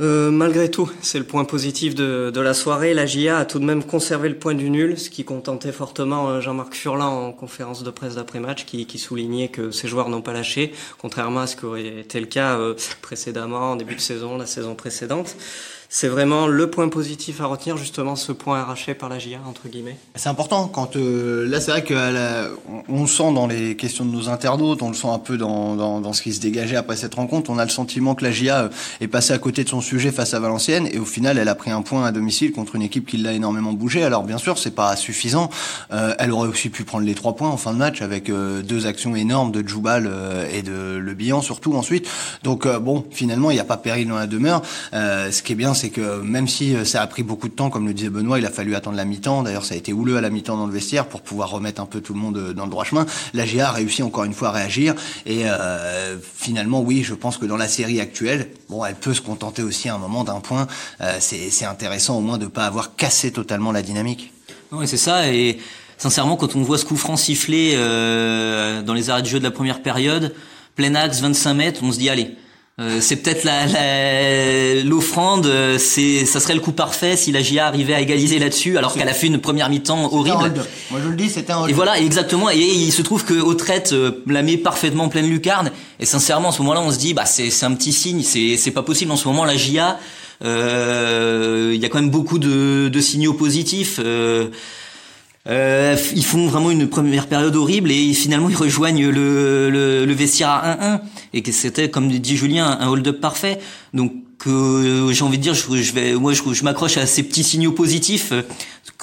Euh, 0.00 0.30
malgré 0.30 0.70
tout, 0.70 0.88
c'est 1.02 1.18
le 1.18 1.24
point 1.24 1.44
positif 1.44 1.96
de, 1.96 2.40
la 2.40 2.54
soirée. 2.54 2.94
La 2.94 3.04
GIA 3.04 3.38
a 3.38 3.44
tout 3.44 3.58
de 3.58 3.64
même 3.64 3.82
conservé 3.82 4.28
le 4.28 4.38
point 4.38 4.54
du 4.54 4.70
nul, 4.70 4.96
ce 4.96 5.10
qui 5.10 5.24
contentait 5.24 5.72
fortement 5.72 6.28
euh, 6.28 6.40
Jean-Marc 6.40 6.74
Furlan 6.74 7.26
en 7.26 7.32
conférence 7.32 7.82
de 7.82 7.90
presse 7.90 8.14
d'après-match, 8.14 8.64
qui, 8.64 8.86
qui, 8.86 8.98
soulignait 9.00 9.48
que 9.48 9.72
ses 9.72 9.88
joueurs 9.88 10.08
n'ont 10.08 10.22
pas 10.22 10.32
lâché, 10.32 10.72
contrairement 10.98 11.40
à 11.40 11.46
ce 11.48 11.56
qui 11.56 11.64
aurait 11.64 11.86
été 11.86 12.20
le 12.20 12.26
cas 12.26 12.56
euh, 12.58 12.76
précédemment, 13.02 13.72
en 13.72 13.76
début 13.76 13.96
de 13.96 14.00
saison, 14.00 14.38
la 14.38 14.46
saison 14.46 14.76
précédente 14.76 15.34
c'est 15.90 16.08
vraiment 16.08 16.46
le 16.46 16.68
point 16.68 16.88
positif 16.90 17.40
à 17.40 17.46
retenir, 17.46 17.78
justement 17.78 18.14
ce 18.14 18.32
point 18.32 18.60
arraché 18.60 18.92
par 18.92 19.08
la 19.08 19.18
GIA, 19.18 19.38
entre 19.48 19.68
guillemets. 19.68 19.96
C'est 20.16 20.28
important 20.28 20.68
quand 20.68 20.96
euh, 20.96 21.48
là 21.48 21.62
c'est 21.62 21.70
vrai 21.70 21.82
que 21.82 21.94
on, 22.88 23.00
le 23.02 23.06
sent 23.06 23.32
dans 23.32 23.46
les 23.46 23.74
questions 23.74 24.04
de 24.04 24.10
nos 24.10 24.28
internautes, 24.28 24.82
on 24.82 24.88
le 24.88 24.94
sent 24.94 25.08
un 25.08 25.18
peu 25.18 25.38
dans, 25.38 25.76
dans, 25.76 26.12
ce 26.12 26.20
qui 26.20 26.34
se 26.34 26.40
dégageait 26.40 26.76
après 26.76 26.96
cette 26.96 27.14
rencontre. 27.14 27.48
On 27.48 27.58
a 27.58 27.64
le 27.64 27.70
sentiment 27.70 28.14
que 28.14 28.22
la 28.22 28.30
GIA 28.30 28.64
euh, 28.64 28.68
est 29.00 29.08
passée 29.08 29.32
à 29.32 29.38
côté 29.38 29.64
de 29.64 29.68
son 29.70 29.80
sujet 29.80 30.12
face 30.12 30.34
à 30.34 30.40
Valenciennes 30.40 30.88
et 30.92 30.98
au 30.98 31.06
final 31.06 31.38
elle 31.38 31.48
a 31.48 31.54
pris 31.54 31.70
un 31.70 31.80
point 31.80 32.04
à 32.04 32.12
domicile 32.12 32.52
contre 32.52 32.74
une 32.74 32.82
équipe 32.82 33.06
qui 33.06 33.16
l'a 33.16 33.32
énormément 33.32 33.72
bougé. 33.72 34.02
Alors 34.02 34.24
bien 34.24 34.38
sûr 34.38 34.58
c'est 34.58 34.74
pas 34.74 34.94
suffisant. 34.94 35.48
Euh, 35.90 36.14
elle 36.18 36.32
aurait 36.32 36.48
aussi 36.48 36.68
pu 36.68 36.84
prendre 36.84 37.06
les 37.06 37.14
trois 37.14 37.34
points 37.34 37.48
en 37.48 37.56
fin 37.56 37.72
de 37.72 37.78
match 37.78 38.02
avec 38.02 38.28
euh, 38.28 38.60
deux 38.60 38.86
actions 38.86 39.16
énormes 39.16 39.52
de 39.52 39.66
Djoubal 39.66 40.10
et 40.52 40.60
de 40.60 40.98
Le 40.98 41.14
Bihan 41.14 41.40
surtout 41.40 41.74
ensuite. 41.74 42.06
Donc 42.42 42.68
bon 42.78 43.06
finalement 43.10 43.50
il 43.50 43.54
n'y 43.54 43.60
a 43.60 43.64
pas 43.64 43.78
péril 43.78 44.06
dans 44.08 44.16
la 44.16 44.26
demeure. 44.26 44.62
ce 44.92 45.42
qui 45.42 45.52
est 45.52 45.56
bien 45.56 45.74
c'est 45.78 45.90
que 45.90 46.20
même 46.20 46.48
si 46.48 46.74
euh, 46.74 46.84
ça 46.84 47.00
a 47.02 47.06
pris 47.06 47.22
beaucoup 47.22 47.48
de 47.48 47.54
temps, 47.54 47.70
comme 47.70 47.86
le 47.86 47.94
disait 47.94 48.10
Benoît, 48.10 48.38
il 48.38 48.46
a 48.46 48.50
fallu 48.50 48.74
attendre 48.74 48.96
la 48.96 49.04
mi-temps. 49.04 49.42
D'ailleurs, 49.42 49.64
ça 49.64 49.74
a 49.74 49.78
été 49.78 49.92
houleux 49.92 50.16
à 50.16 50.20
la 50.20 50.30
mi-temps 50.30 50.56
dans 50.56 50.66
le 50.66 50.72
vestiaire 50.72 51.06
pour 51.06 51.22
pouvoir 51.22 51.50
remettre 51.50 51.80
un 51.80 51.86
peu 51.86 52.00
tout 52.00 52.14
le 52.14 52.20
monde 52.20 52.36
euh, 52.36 52.52
dans 52.52 52.64
le 52.64 52.70
droit 52.70 52.84
chemin. 52.84 53.06
La 53.32 53.46
GA 53.46 53.68
a 53.68 53.72
réussi 53.72 54.02
encore 54.02 54.24
une 54.24 54.34
fois 54.34 54.48
à 54.48 54.52
réagir 54.52 54.94
et 55.24 55.42
euh, 55.44 56.16
finalement, 56.36 56.82
oui, 56.82 57.02
je 57.02 57.14
pense 57.14 57.38
que 57.38 57.46
dans 57.46 57.56
la 57.56 57.68
série 57.68 58.00
actuelle, 58.00 58.50
bon, 58.68 58.84
elle 58.84 58.96
peut 58.96 59.14
se 59.14 59.20
contenter 59.20 59.62
aussi 59.62 59.88
à 59.88 59.94
un 59.94 59.98
moment 59.98 60.24
d'un 60.24 60.40
point. 60.40 60.66
C'est 61.20 61.64
intéressant 61.64 62.18
au 62.18 62.20
moins 62.20 62.38
de 62.38 62.46
pas 62.46 62.66
avoir 62.66 62.96
cassé 62.96 63.30
totalement 63.30 63.72
la 63.72 63.82
dynamique. 63.82 64.32
Oui, 64.72 64.86
c'est 64.86 64.98
ça 64.98 65.32
et 65.32 65.58
sincèrement, 65.98 66.36
quand 66.36 66.56
on 66.56 66.62
voit 66.62 66.78
ce 66.78 66.84
coup 66.84 66.96
franc 66.96 67.16
sifflé 67.16 67.72
euh, 67.74 68.82
dans 68.82 68.94
les 68.94 69.10
arrêts 69.10 69.22
de 69.22 69.26
jeu 69.26 69.38
de 69.38 69.44
la 69.44 69.50
première 69.50 69.82
période, 69.82 70.34
plein 70.76 70.94
axe, 70.94 71.20
25 71.20 71.54
mètres, 71.54 71.80
on 71.82 71.92
se 71.92 71.98
dit 71.98 72.08
allez, 72.08 72.36
euh, 72.80 73.00
c'est 73.00 73.16
peut-être 73.16 73.44
l'offrande, 74.84 75.46
la, 75.46 75.52
euh, 75.52 75.78
c'est 75.78 76.24
ça 76.24 76.38
serait 76.38 76.54
le 76.54 76.60
coup 76.60 76.70
parfait 76.70 77.16
si 77.16 77.32
la 77.32 77.42
GIA 77.42 77.66
arrivait 77.66 77.94
à 77.94 78.00
égaliser 78.00 78.38
là-dessus, 78.38 78.78
alors 78.78 78.94
qu'elle 78.94 79.08
a 79.08 79.14
fait 79.14 79.26
une 79.26 79.40
première 79.40 79.68
mi-temps 79.68 80.12
horrible. 80.12 80.64
Moi 80.92 81.00
je 81.02 81.08
le 81.08 81.16
dis, 81.16 81.28
c'était 81.28 81.52
un. 81.52 81.66
Et 81.66 81.72
voilà, 81.72 81.98
exactement. 81.98 82.50
Et 82.50 82.56
il 82.56 82.92
se 82.92 83.02
trouve 83.02 83.24
que 83.24 83.34
Autrette 83.34 83.92
euh, 83.92 84.22
la 84.28 84.42
met 84.42 84.56
parfaitement 84.56 85.04
en 85.04 85.08
pleine 85.08 85.28
lucarne. 85.28 85.72
Et 85.98 86.06
sincèrement, 86.06 86.50
à 86.50 86.52
ce 86.52 86.58
moment-là, 86.58 86.80
on 86.80 86.92
se 86.92 86.98
dit, 86.98 87.14
bah 87.14 87.26
c'est 87.26 87.50
c'est 87.50 87.66
un 87.66 87.74
petit 87.74 87.92
signe. 87.92 88.22
C'est 88.22 88.56
c'est 88.56 88.70
pas 88.70 88.82
possible 88.82 89.10
en 89.10 89.16
ce 89.16 89.26
moment 89.26 89.44
la 89.44 89.56
GIA. 89.56 89.98
Il 90.40 90.46
y 90.46 91.84
a 91.84 91.88
quand 91.88 92.00
même 92.00 92.10
beaucoup 92.10 92.38
de, 92.38 92.88
de 92.88 93.00
signaux 93.00 93.34
positifs. 93.34 93.98
Euh, 93.98 94.50
ils 95.48 96.24
font 96.24 96.46
vraiment 96.46 96.70
une 96.70 96.88
première 96.88 97.26
période 97.26 97.56
horrible 97.56 97.90
et 97.90 98.12
finalement 98.12 98.48
ils 98.48 98.56
rejoignent 98.56 99.08
le, 99.08 99.70
le, 99.70 100.04
le 100.04 100.12
vestiaire 100.12 100.50
à 100.50 100.96
1-1 100.96 101.00
et 101.32 101.42
que 101.42 101.52
c'était 101.52 101.90
comme 101.90 102.08
dit 102.08 102.36
Julien 102.36 102.78
un 102.80 102.88
hold-up 102.88 103.20
parfait. 103.20 103.58
Donc 103.94 104.12
euh, 104.46 105.10
j'ai 105.12 105.24
envie 105.24 105.38
de 105.38 105.42
dire, 105.42 105.54
je, 105.54 105.92
vais, 105.92 106.14
moi 106.14 106.32
je, 106.32 106.42
je 106.52 106.64
m'accroche 106.64 106.96
à 106.96 107.06
ces 107.06 107.22
petits 107.22 107.42
signaux 107.44 107.72
positifs 107.72 108.32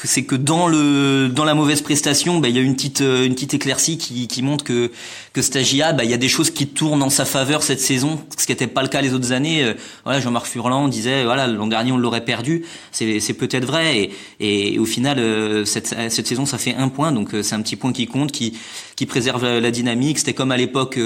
c'est 0.06 0.24
que 0.24 0.36
dans 0.36 0.68
le 0.68 1.30
dans 1.30 1.44
la 1.44 1.54
mauvaise 1.54 1.82
prestation, 1.82 2.40
bah, 2.40 2.48
il 2.48 2.56
y 2.56 2.60
a 2.60 2.62
une 2.62 2.76
petite 2.76 3.02
euh, 3.02 3.26
une 3.26 3.34
petite 3.34 3.54
éclaircie 3.54 3.98
qui, 3.98 4.28
qui 4.28 4.42
montre 4.42 4.64
que 4.64 4.92
que 5.34 5.42
Stagia, 5.42 5.94
bah, 5.94 6.04
il 6.04 6.10
y 6.10 6.14
a 6.14 6.18
des 6.18 6.28
choses 6.28 6.52
qui 6.52 6.68
tournent 6.68 7.04
en 7.04 7.10
sa 7.10 7.26
faveur 7.26 7.64
cette 7.64 7.82
saison, 7.82 8.20
ce 8.38 8.46
qui 8.46 8.52
n'était 8.52 8.68
pas 8.68 8.82
le 8.82 8.88
cas 8.88 9.02
les 9.02 9.14
autres 9.14 9.32
années. 9.32 9.64
Euh, 9.64 9.74
voilà, 10.04 10.20
Jean-Marc 10.20 10.46
Furlan 10.46 10.88
disait 10.88 11.24
voilà 11.24 11.48
l'an 11.48 11.68
dernier 11.68 11.92
on 11.92 11.98
l'aurait 11.98 12.26
perdu, 12.26 12.66
c'est 12.92 13.20
c'est 13.20 13.34
peut-être 13.34 13.66
vrai 13.66 14.12
et, 14.40 14.74
et 14.74 14.80
au 14.80 14.86
final 14.86 15.20
euh, 15.20 15.66
cette 15.66 15.96
cette 16.10 16.28
saison 16.28 16.46
ça 16.46 16.58
fait 16.58 16.76
un 16.76 16.90
point 16.90 17.12
donc 17.12 17.30
c'est 17.42 17.56
un 17.56 17.62
petit 17.62 17.76
point 17.76 17.92
qui 17.92 18.08
compte 18.08 18.32
qui 18.32 18.58
qui 18.96 19.06
préserve 19.06 19.44
la, 19.44 19.72
dynamique. 19.72 20.20
C'était 20.20 20.34
comme 20.34 20.52
à 20.52 20.58
l'époque 20.58 20.98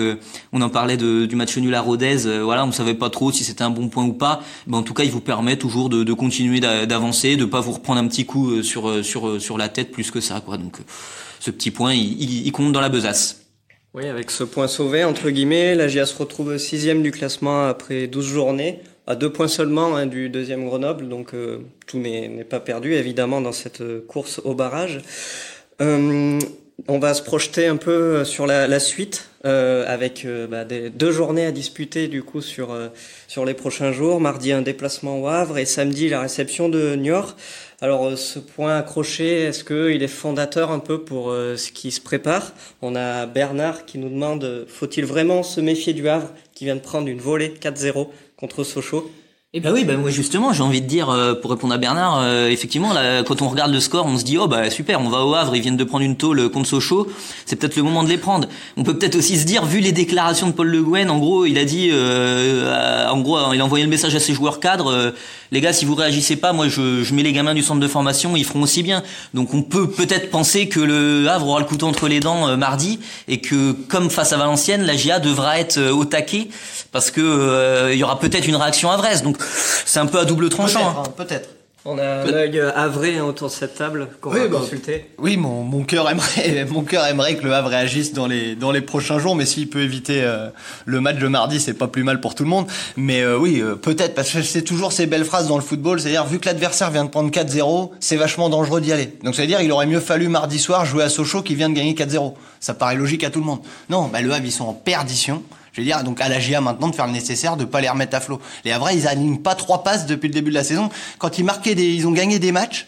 on 0.54 0.62
en 0.62 0.70
parlait 0.70 0.98
de, 0.98 1.26
du 1.26 1.36
match 1.36 1.58
nul 1.58 1.74
à 1.74 1.82
Rodez, 1.82 2.18
voilà 2.44 2.66
on 2.66 2.72
savait 2.72 2.94
pas 2.94 3.10
trop 3.10 3.32
si 3.32 3.44
c'était 3.44 3.64
un 3.64 3.72
bon 3.72 3.90
point 3.90 4.06
ou 4.06 4.14
pas. 4.14 4.42
Mais 4.68 4.78
en 4.78 4.84
tout 4.84 4.94
cas 4.94 5.04
il 5.04 5.12
vous 5.12 5.22
permet 5.22 5.58
toujours 5.58 5.90
de, 5.90 6.04
de 6.04 6.14
continuer 6.14 6.60
d'avancer, 6.60 7.36
de 7.36 7.46
pas 7.46 7.62
vous 7.62 7.72
reprendre 7.72 8.00
un 8.00 8.08
petit 8.08 8.26
coup 8.26 8.62
sur 8.62 8.89
sur, 8.90 9.00
euh, 9.00 9.04
sur, 9.04 9.28
euh, 9.28 9.40
sur 9.40 9.58
la 9.58 9.70
tête 9.70 9.92
plus 9.92 10.12
que 10.12 10.20
ça. 10.20 10.42
Quoi. 10.44 10.58
Donc 10.58 10.80
euh, 10.80 10.84
ce 11.40 11.52
petit 11.52 11.72
point, 11.72 11.94
il, 11.94 12.52
compte 12.52 12.72
dans 12.72 12.82
la 12.82 12.90
besace. 12.90 13.46
Oui, 13.94 14.08
avec 14.08 14.30
ce 14.30 14.44
point 14.44 14.68
sauvé, 14.68 15.04
entre 15.04 15.30
guillemets, 15.30 15.74
la 15.74 15.88
GIA 15.88 16.06
se 16.06 16.16
retrouve 16.16 16.58
sixième 16.58 17.02
du 17.02 17.12
classement 17.12 17.68
après 17.68 18.08
12 18.08 18.26
journées, 18.26 18.82
à 19.08 19.16
deux 19.16 19.32
points 19.32 19.48
seulement 19.48 19.96
hein, 19.96 20.06
du 20.06 20.30
deuxième 20.30 20.66
Grenoble, 20.66 21.10
donc 21.10 21.34
tout 21.88 21.98
n'est 21.98 22.44
pas 22.44 22.60
perdu, 22.60 22.94
évidemment, 22.94 23.42
dans 23.42 23.52
cette 23.52 23.82
course 24.06 24.42
au 24.44 24.54
barrage. 24.54 25.02
On 26.88 27.00
va 27.00 27.16
se 27.16 27.24
projeter 27.24 27.66
un 27.66 27.78
peu 27.78 28.24
sur 28.26 28.46
la, 28.46 28.80
suite, 28.80 29.30
avec 29.44 30.28
bah, 30.52 30.66
deux 30.66 31.12
journées 31.12 31.48
à 31.48 31.52
disputer 31.52 32.08
du 32.08 32.22
coup 32.22 32.42
sur, 32.42 32.78
sur 33.28 33.44
les 33.44 33.56
prochains 33.56 33.92
jours. 33.92 34.22
Mardi, 34.22 34.52
un 34.52 34.62
déplacement 34.62 35.20
au 35.20 35.28
Havre 35.28 35.58
et 35.58 35.66
samedi, 35.66 36.10
la 36.10 36.22
réception 36.22 36.70
de 36.70 36.96
Niort. 36.96 37.36
Alors 37.82 38.08
euh, 38.08 38.16
ce 38.18 38.40
point 38.40 38.76
accroché, 38.76 39.44
est-ce 39.44 39.64
qu'il 39.64 40.04
est 40.04 40.08
fondateur 40.10 40.70
un 40.70 40.80
peu 40.80 41.02
pour 41.02 41.32
euh, 41.32 41.56
ce 41.56 41.72
qui 41.72 41.92
se 41.92 42.02
prépare? 42.02 42.52
On 42.82 42.94
a 42.94 43.26
Bernard 43.26 43.86
qui 43.86 44.00
nous 44.00 44.10
demande, 44.10 44.66
faut-il 44.68 45.06
vraiment 45.06 45.44
se 45.44 45.62
méfier 45.62 45.94
du 45.94 46.10
Havre 46.10 46.30
qui 46.54 46.66
vient 46.66 46.76
de 46.76 46.82
prendre 46.82 47.08
une 47.08 47.20
volée 47.20 47.54
4-0 47.58 48.10
contre 48.36 48.66
Sochaux? 48.66 49.10
Eh 49.52 49.62
ben 49.62 49.74
oui, 49.74 49.84
ben 49.84 49.98
moi 49.98 50.12
justement, 50.12 50.54
j'ai 50.54 50.62
envie 50.62 50.80
de 50.80 50.86
dire 50.86 51.10
euh, 51.10 51.34
pour 51.34 51.50
répondre 51.50 51.74
à 51.74 51.80
Bernard, 51.80 52.20
euh, 52.20 52.50
effectivement, 52.50 52.94
là, 52.94 53.24
quand 53.24 53.42
on 53.42 53.50
regarde 53.50 53.74
le 53.74 53.80
score, 53.80 54.06
on 54.06 54.16
se 54.16 54.24
dit 54.24 54.38
oh 54.38 54.48
bah 54.48 54.70
super, 54.70 55.02
on 55.02 55.10
va 55.10 55.26
au 55.26 55.34
Havre, 55.34 55.56
ils 55.56 55.64
viennent 55.64 55.76
de 55.76 55.84
prendre 55.84 56.06
une 56.06 56.18
tôle 56.18 56.52
contre 56.52 56.70
Sochaux, 56.70 57.08
c'est 57.48 57.56
peut-être 57.56 57.76
le 57.76 57.82
moment 57.82 58.04
de 58.04 58.10
les 58.10 58.20
prendre. 58.20 58.48
On 58.78 58.84
peut 58.84 58.96
peut-être 58.96 59.16
aussi 59.16 59.40
se 59.40 59.46
dire, 59.46 59.66
vu 59.66 59.80
les 59.80 59.92
déclarations 59.92 60.46
de 60.46 60.52
Paul 60.52 60.68
Le 60.68 60.84
Guen, 60.84 61.10
en 61.10 61.18
gros, 61.18 61.48
il 61.48 61.58
a 61.58 61.66
dit, 61.66 61.90
euh, 61.92 63.10
en 63.10 63.22
gros, 63.22 63.40
il 63.52 63.60
a 63.60 63.66
envoyé 63.66 63.84
le 63.84 63.90
message 63.90 64.14
à 64.14 64.20
ses 64.20 64.36
joueurs 64.36 64.60
cadres, 64.60 65.16
les 65.52 65.62
gars, 65.62 65.74
si 65.74 65.84
vous 65.84 65.96
réagissez 65.96 66.36
pas, 66.36 66.54
moi 66.54 66.68
je, 66.68 67.12
mets 67.12 67.24
les 67.24 67.34
gamins 67.34 67.56
du 67.56 67.64
centre 67.64 67.80
de 67.80 67.88
formation, 67.88 68.36
ils 68.36 68.46
feront 68.46 68.62
aussi 68.62 68.84
bien. 68.84 69.02
Donc 69.34 69.56
on 69.56 69.64
peut 69.64 69.90
peut-être 69.90 70.30
penser 70.30 70.70
que 70.70 70.80
le 70.80 71.28
Havre 71.28 71.48
aura 71.48 71.60
le 71.60 71.66
couteau 71.66 71.88
entre 71.88 72.08
les 72.08 72.20
dents 72.20 72.56
mardi 72.56 73.00
et 73.28 73.42
que 73.42 73.72
comme 73.72 74.12
face 74.12 74.32
à 74.32 74.38
Valenciennes, 74.38 74.84
la 74.84 74.96
GIA 74.96 75.18
devra 75.18 75.60
être 75.60 75.80
au 75.90 76.06
taquet 76.06 76.50
parce 76.92 77.10
que 77.10 77.90
il 77.92 77.98
y 77.98 78.04
aura 78.04 78.20
peut-être 78.20 78.48
une 78.48 78.58
réaction 78.58 78.92
à 78.92 78.98
Vresse. 78.98 79.24
Donc 79.24 79.39
c'est 79.86 80.00
un 80.00 80.06
peu 80.06 80.20
à 80.20 80.26
double 80.26 80.50
tranchant. 80.50 80.94
Peut-être. 80.94 81.00
hein, 81.10 81.14
peut-être. 81.18 81.50
On 81.86 81.98
a 81.98 82.04
un 82.04 82.34
œil 82.34 82.60
avré 82.76 83.18
hein, 83.18 83.24
autour 83.24 83.48
de 83.48 83.54
cette 83.54 83.76
table 83.76 84.10
qu'on 84.20 84.32
Oui, 84.34 84.40
va 84.42 84.48
bah, 84.50 84.58
consulter. 84.60 85.10
Oui, 85.18 85.38
mon, 85.38 85.64
mon 85.64 85.84
cœur 85.86 86.10
aimerait, 86.10 86.66
mon 86.70 86.82
cœur 86.84 87.06
aimerait 87.06 87.38
que 87.38 87.46
le 87.46 87.54
Havre 87.54 87.70
réagisse 87.70 88.12
dans 88.12 88.28
les 88.28 88.56
dans 88.58 88.74
les 88.74 88.82
prochains 88.82 89.18
jours, 89.18 89.34
mais 89.34 89.46
s'il 89.46 89.70
peut 89.70 89.80
éviter 89.80 90.22
euh, 90.22 90.50
le 90.86 91.00
match 91.00 91.20
de 91.20 91.28
mardi, 91.30 91.58
c'est 91.62 91.74
pas 91.74 91.88
plus 91.88 92.04
mal 92.04 92.20
pour 92.20 92.36
tout 92.36 92.44
le 92.44 92.50
monde. 92.50 92.68
Mais 92.98 93.22
euh, 93.22 93.38
oui, 93.38 93.62
euh, 93.62 93.76
peut-être 93.76 94.14
parce 94.14 94.30
que 94.30 94.42
c'est 94.42 94.64
toujours 94.64 94.92
ces 94.92 95.06
belles 95.06 95.24
phrases 95.24 95.48
dans 95.48 95.56
le 95.56 95.64
football, 95.64 96.02
c'est-à-dire 96.02 96.26
vu 96.26 96.40
que 96.40 96.48
l'adversaire 96.48 96.92
vient 96.92 97.06
de 97.06 97.10
prendre 97.10 97.32
4-0, 97.32 97.92
c'est 98.02 98.18
vachement 98.18 98.50
dangereux 98.50 98.82
d'y 98.82 98.92
aller. 98.92 99.14
Donc 99.24 99.36
ça 99.36 99.44
veut 99.44 99.48
dire 99.48 99.62
il 99.62 99.72
aurait 99.72 99.88
mieux 99.88 100.02
fallu 100.02 100.28
mardi 100.28 100.60
soir 100.60 100.84
jouer 100.84 101.04
à 101.06 101.10
Sochaux 101.10 101.44
qui 101.44 101.56
vient 101.56 101.70
de 101.70 101.76
gagner 101.76 101.94
4-0. 101.94 102.34
Ça 102.60 102.74
paraît 102.74 102.96
logique 102.96 103.24
à 103.24 103.30
tout 103.30 103.40
le 103.40 103.46
monde. 103.46 103.60
Non, 103.90 104.10
bah 104.12 104.20
le 104.20 104.34
Havre 104.34 104.46
ils 104.46 104.52
sont 104.52 104.66
en 104.66 104.74
perdition. 104.74 105.44
Je 105.74 105.82
veux 105.82 105.86
dire, 105.86 106.04
donc 106.04 106.20
à 106.22 106.30
la 106.30 106.40
GIA 106.40 106.62
maintenant 106.62 106.88
de 106.90 106.96
faire 106.96 107.08
le 107.08 107.14
nécessaire 107.14 107.58
de 107.58 107.66
pas 107.66 107.82
les 107.82 107.90
remettre 107.90 108.16
à 108.16 108.20
flot. 108.20 108.40
Les 108.66 108.72
Havrais, 108.72 108.96
ils 108.98 109.08
alignent 109.08 109.40
pas 109.40 109.56
trois 109.56 109.84
passes 109.84 110.06
depuis 110.06 110.28
le 110.28 110.34
début 110.34 110.50
de 110.50 110.56
la 110.56 110.64
saison. 110.64 110.90
Quand 111.18 111.38
ils 111.38 111.46
marquaient 111.46 111.76
des, 111.76 111.88
ils 111.88 112.08
ont 112.08 112.12
gagné 112.12 112.40
des 112.40 112.52
matchs 112.52 112.88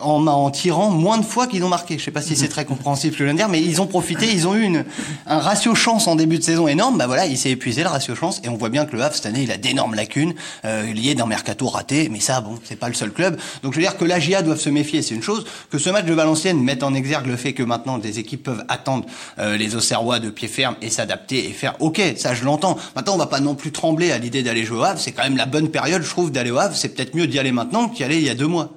en, 0.00 0.26
en 0.26 0.50
tirant 0.50 0.90
moins 0.90 1.18
de 1.18 1.24
fois 1.24 1.46
qu'ils 1.46 1.64
ont 1.64 1.68
marqué. 1.68 1.98
Je 1.98 2.04
sais 2.04 2.10
pas 2.10 2.22
si 2.22 2.36
c'est 2.36 2.48
très 2.48 2.64
compréhensible 2.66 3.12
ce 3.12 3.18
que 3.18 3.24
je 3.24 3.24
viens 3.24 3.34
de 3.34 3.38
dire, 3.38 3.48
mais 3.48 3.60
ils 3.60 3.80
ont 3.80 3.86
profité, 3.86 4.30
ils 4.32 4.46
ont 4.46 4.54
eu 4.54 4.62
une, 4.62 4.84
un 5.26 5.38
ratio 5.38 5.74
chance 5.74 6.06
en 6.06 6.16
début 6.16 6.38
de 6.38 6.42
saison 6.44 6.68
énorme. 6.68 6.98
Bah 6.98 7.06
voilà, 7.06 7.26
il 7.26 7.36
s'est 7.36 7.50
épuisé 7.50 7.82
le 7.82 7.88
ratio 7.88 8.14
chance 8.14 8.40
et 8.44 8.48
on 8.48 8.56
voit 8.56 8.68
bien 8.68 8.86
que 8.86 8.94
le 8.94 9.02
Havre 9.02 9.14
cette 9.14 9.26
année, 9.26 9.42
il 9.42 9.50
a 9.50 9.56
d'énormes 9.56 9.94
lacunes 9.94 10.34
euh, 10.64 10.92
liées 10.92 11.14
d'un 11.14 11.26
mercato 11.26 11.66
raté. 11.66 12.08
Mais 12.08 12.20
ça, 12.20 12.40
bon, 12.40 12.58
c'est 12.64 12.76
pas 12.76 12.88
le 12.88 12.94
seul 12.94 13.10
club. 13.10 13.38
Donc 13.62 13.72
je 13.72 13.78
veux 13.78 13.82
dire 13.82 13.96
que 13.96 14.04
la 14.04 14.20
GIA 14.20 14.42
doivent 14.42 14.60
se 14.60 14.70
méfier, 14.70 15.02
c'est 15.02 15.14
une 15.14 15.22
chose. 15.22 15.44
Que 15.70 15.78
ce 15.78 15.90
match 15.90 16.04
de 16.04 16.14
Valenciennes 16.14 16.62
mette 16.62 16.82
en 16.82 16.94
exergue 16.94 17.26
le 17.26 17.36
fait 17.36 17.52
que 17.52 17.62
maintenant 17.62 17.98
des 17.98 18.18
équipes 18.18 18.44
peuvent 18.44 18.64
attendre 18.68 19.06
euh, 19.38 19.56
les 19.56 19.76
Auxerrois 19.76 20.18
de 20.18 20.30
pied 20.30 20.48
ferme 20.48 20.76
et 20.82 20.90
s'adapter 20.90 21.48
et 21.48 21.52
faire. 21.52 21.74
Ok, 21.80 22.00
ça 22.16 22.34
je 22.34 22.44
l'entends. 22.44 22.76
Maintenant, 22.96 23.14
on 23.14 23.18
va 23.18 23.26
pas 23.26 23.40
non 23.40 23.54
plus 23.54 23.72
trembler 23.72 24.12
à 24.12 24.18
l'idée 24.18 24.42
d'aller 24.42 24.64
jouer 24.64 24.78
au 24.78 24.84
Havre. 24.84 25.00
C'est 25.00 25.12
quand 25.12 25.24
même 25.24 25.36
la 25.36 25.46
bonne 25.46 25.68
période, 25.68 26.02
je 26.02 26.08
trouve, 26.08 26.30
d'aller 26.30 26.50
au 26.50 26.58
Havre. 26.58 26.76
C'est 26.76 26.90
peut-être 26.90 27.14
mieux 27.14 27.26
d'y 27.26 27.38
aller 27.38 27.52
maintenant 27.52 27.88
qu'y 27.88 28.04
aller 28.04 28.16
il 28.16 28.24
y 28.24 28.30
a 28.30 28.34
deux 28.34 28.46
mois. 28.46 28.70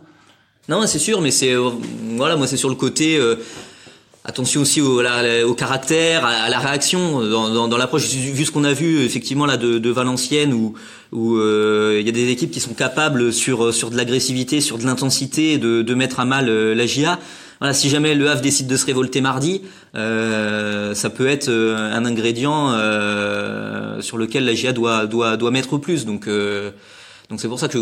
Non, 0.69 0.87
c'est 0.87 0.99
sûr, 0.99 1.19
mais 1.19 1.31
c'est 1.31 1.53
euh, 1.53 1.71
voilà, 2.15 2.35
moi 2.37 2.47
c'est 2.47 2.57
sur 2.57 2.69
le 2.69 2.75
côté. 2.75 3.17
euh, 3.17 3.35
attention 4.25 4.61
aussi 4.61 4.79
au, 4.79 5.01
au 5.03 5.53
caractère, 5.53 6.25
à, 6.25 6.49
la 6.49 6.59
réaction 6.59 7.19
dans, 7.27 7.49
dans, 7.49 7.67
dans 7.67 7.77
l'approche. 7.77 8.07
Vu 8.07 8.45
ce 8.45 8.51
qu'on 8.51 8.63
a 8.63 8.71
vu 8.71 9.01
effectivement 9.03 9.45
là 9.45 9.57
de, 9.57 9.77
de 9.77 9.89
Valenciennes, 9.89 10.53
où 10.53 10.73
où 11.11 11.35
euh, 11.37 11.97
il 11.99 12.05
y 12.05 12.09
a 12.09 12.13
des 12.13 12.29
équipes 12.29 12.51
qui 12.51 12.61
sont 12.61 12.73
capables 12.73 13.33
sur 13.33 13.73
sur 13.73 13.89
de 13.89 13.97
l'agressivité, 13.97 14.61
sur 14.61 14.77
de 14.77 14.85
l'intensité, 14.85 15.57
de, 15.57 15.81
de 15.81 15.93
mettre 15.93 16.19
à 16.21 16.25
mal 16.25 16.47
euh, 16.47 16.73
la 16.73 16.85
GIA. 16.85 17.19
Voilà, 17.59 17.73
si 17.73 17.89
jamais 17.89 18.15
le 18.15 18.29
Havre 18.29 18.41
décide 18.41 18.67
de 18.67 18.75
se 18.77 18.85
révolter 18.85 19.21
mardi, 19.21 19.61
euh, 19.95 20.93
ça 20.95 21.09
peut 21.09 21.27
être 21.27 21.49
euh, 21.49 21.93
un 21.93 22.05
ingrédient 22.05 22.71
euh, 22.71 24.01
sur 24.01 24.17
lequel 24.17 24.45
la 24.45 24.53
GIA 24.53 24.71
doit 24.71 25.05
doit 25.05 25.35
doit 25.35 25.51
mettre 25.51 25.77
plus. 25.77 26.05
Donc 26.05 26.27
euh, 26.27 26.71
donc 27.33 27.41
c'est 27.41 27.47
pour 27.47 27.59
ça 27.59 27.67
que, 27.67 27.79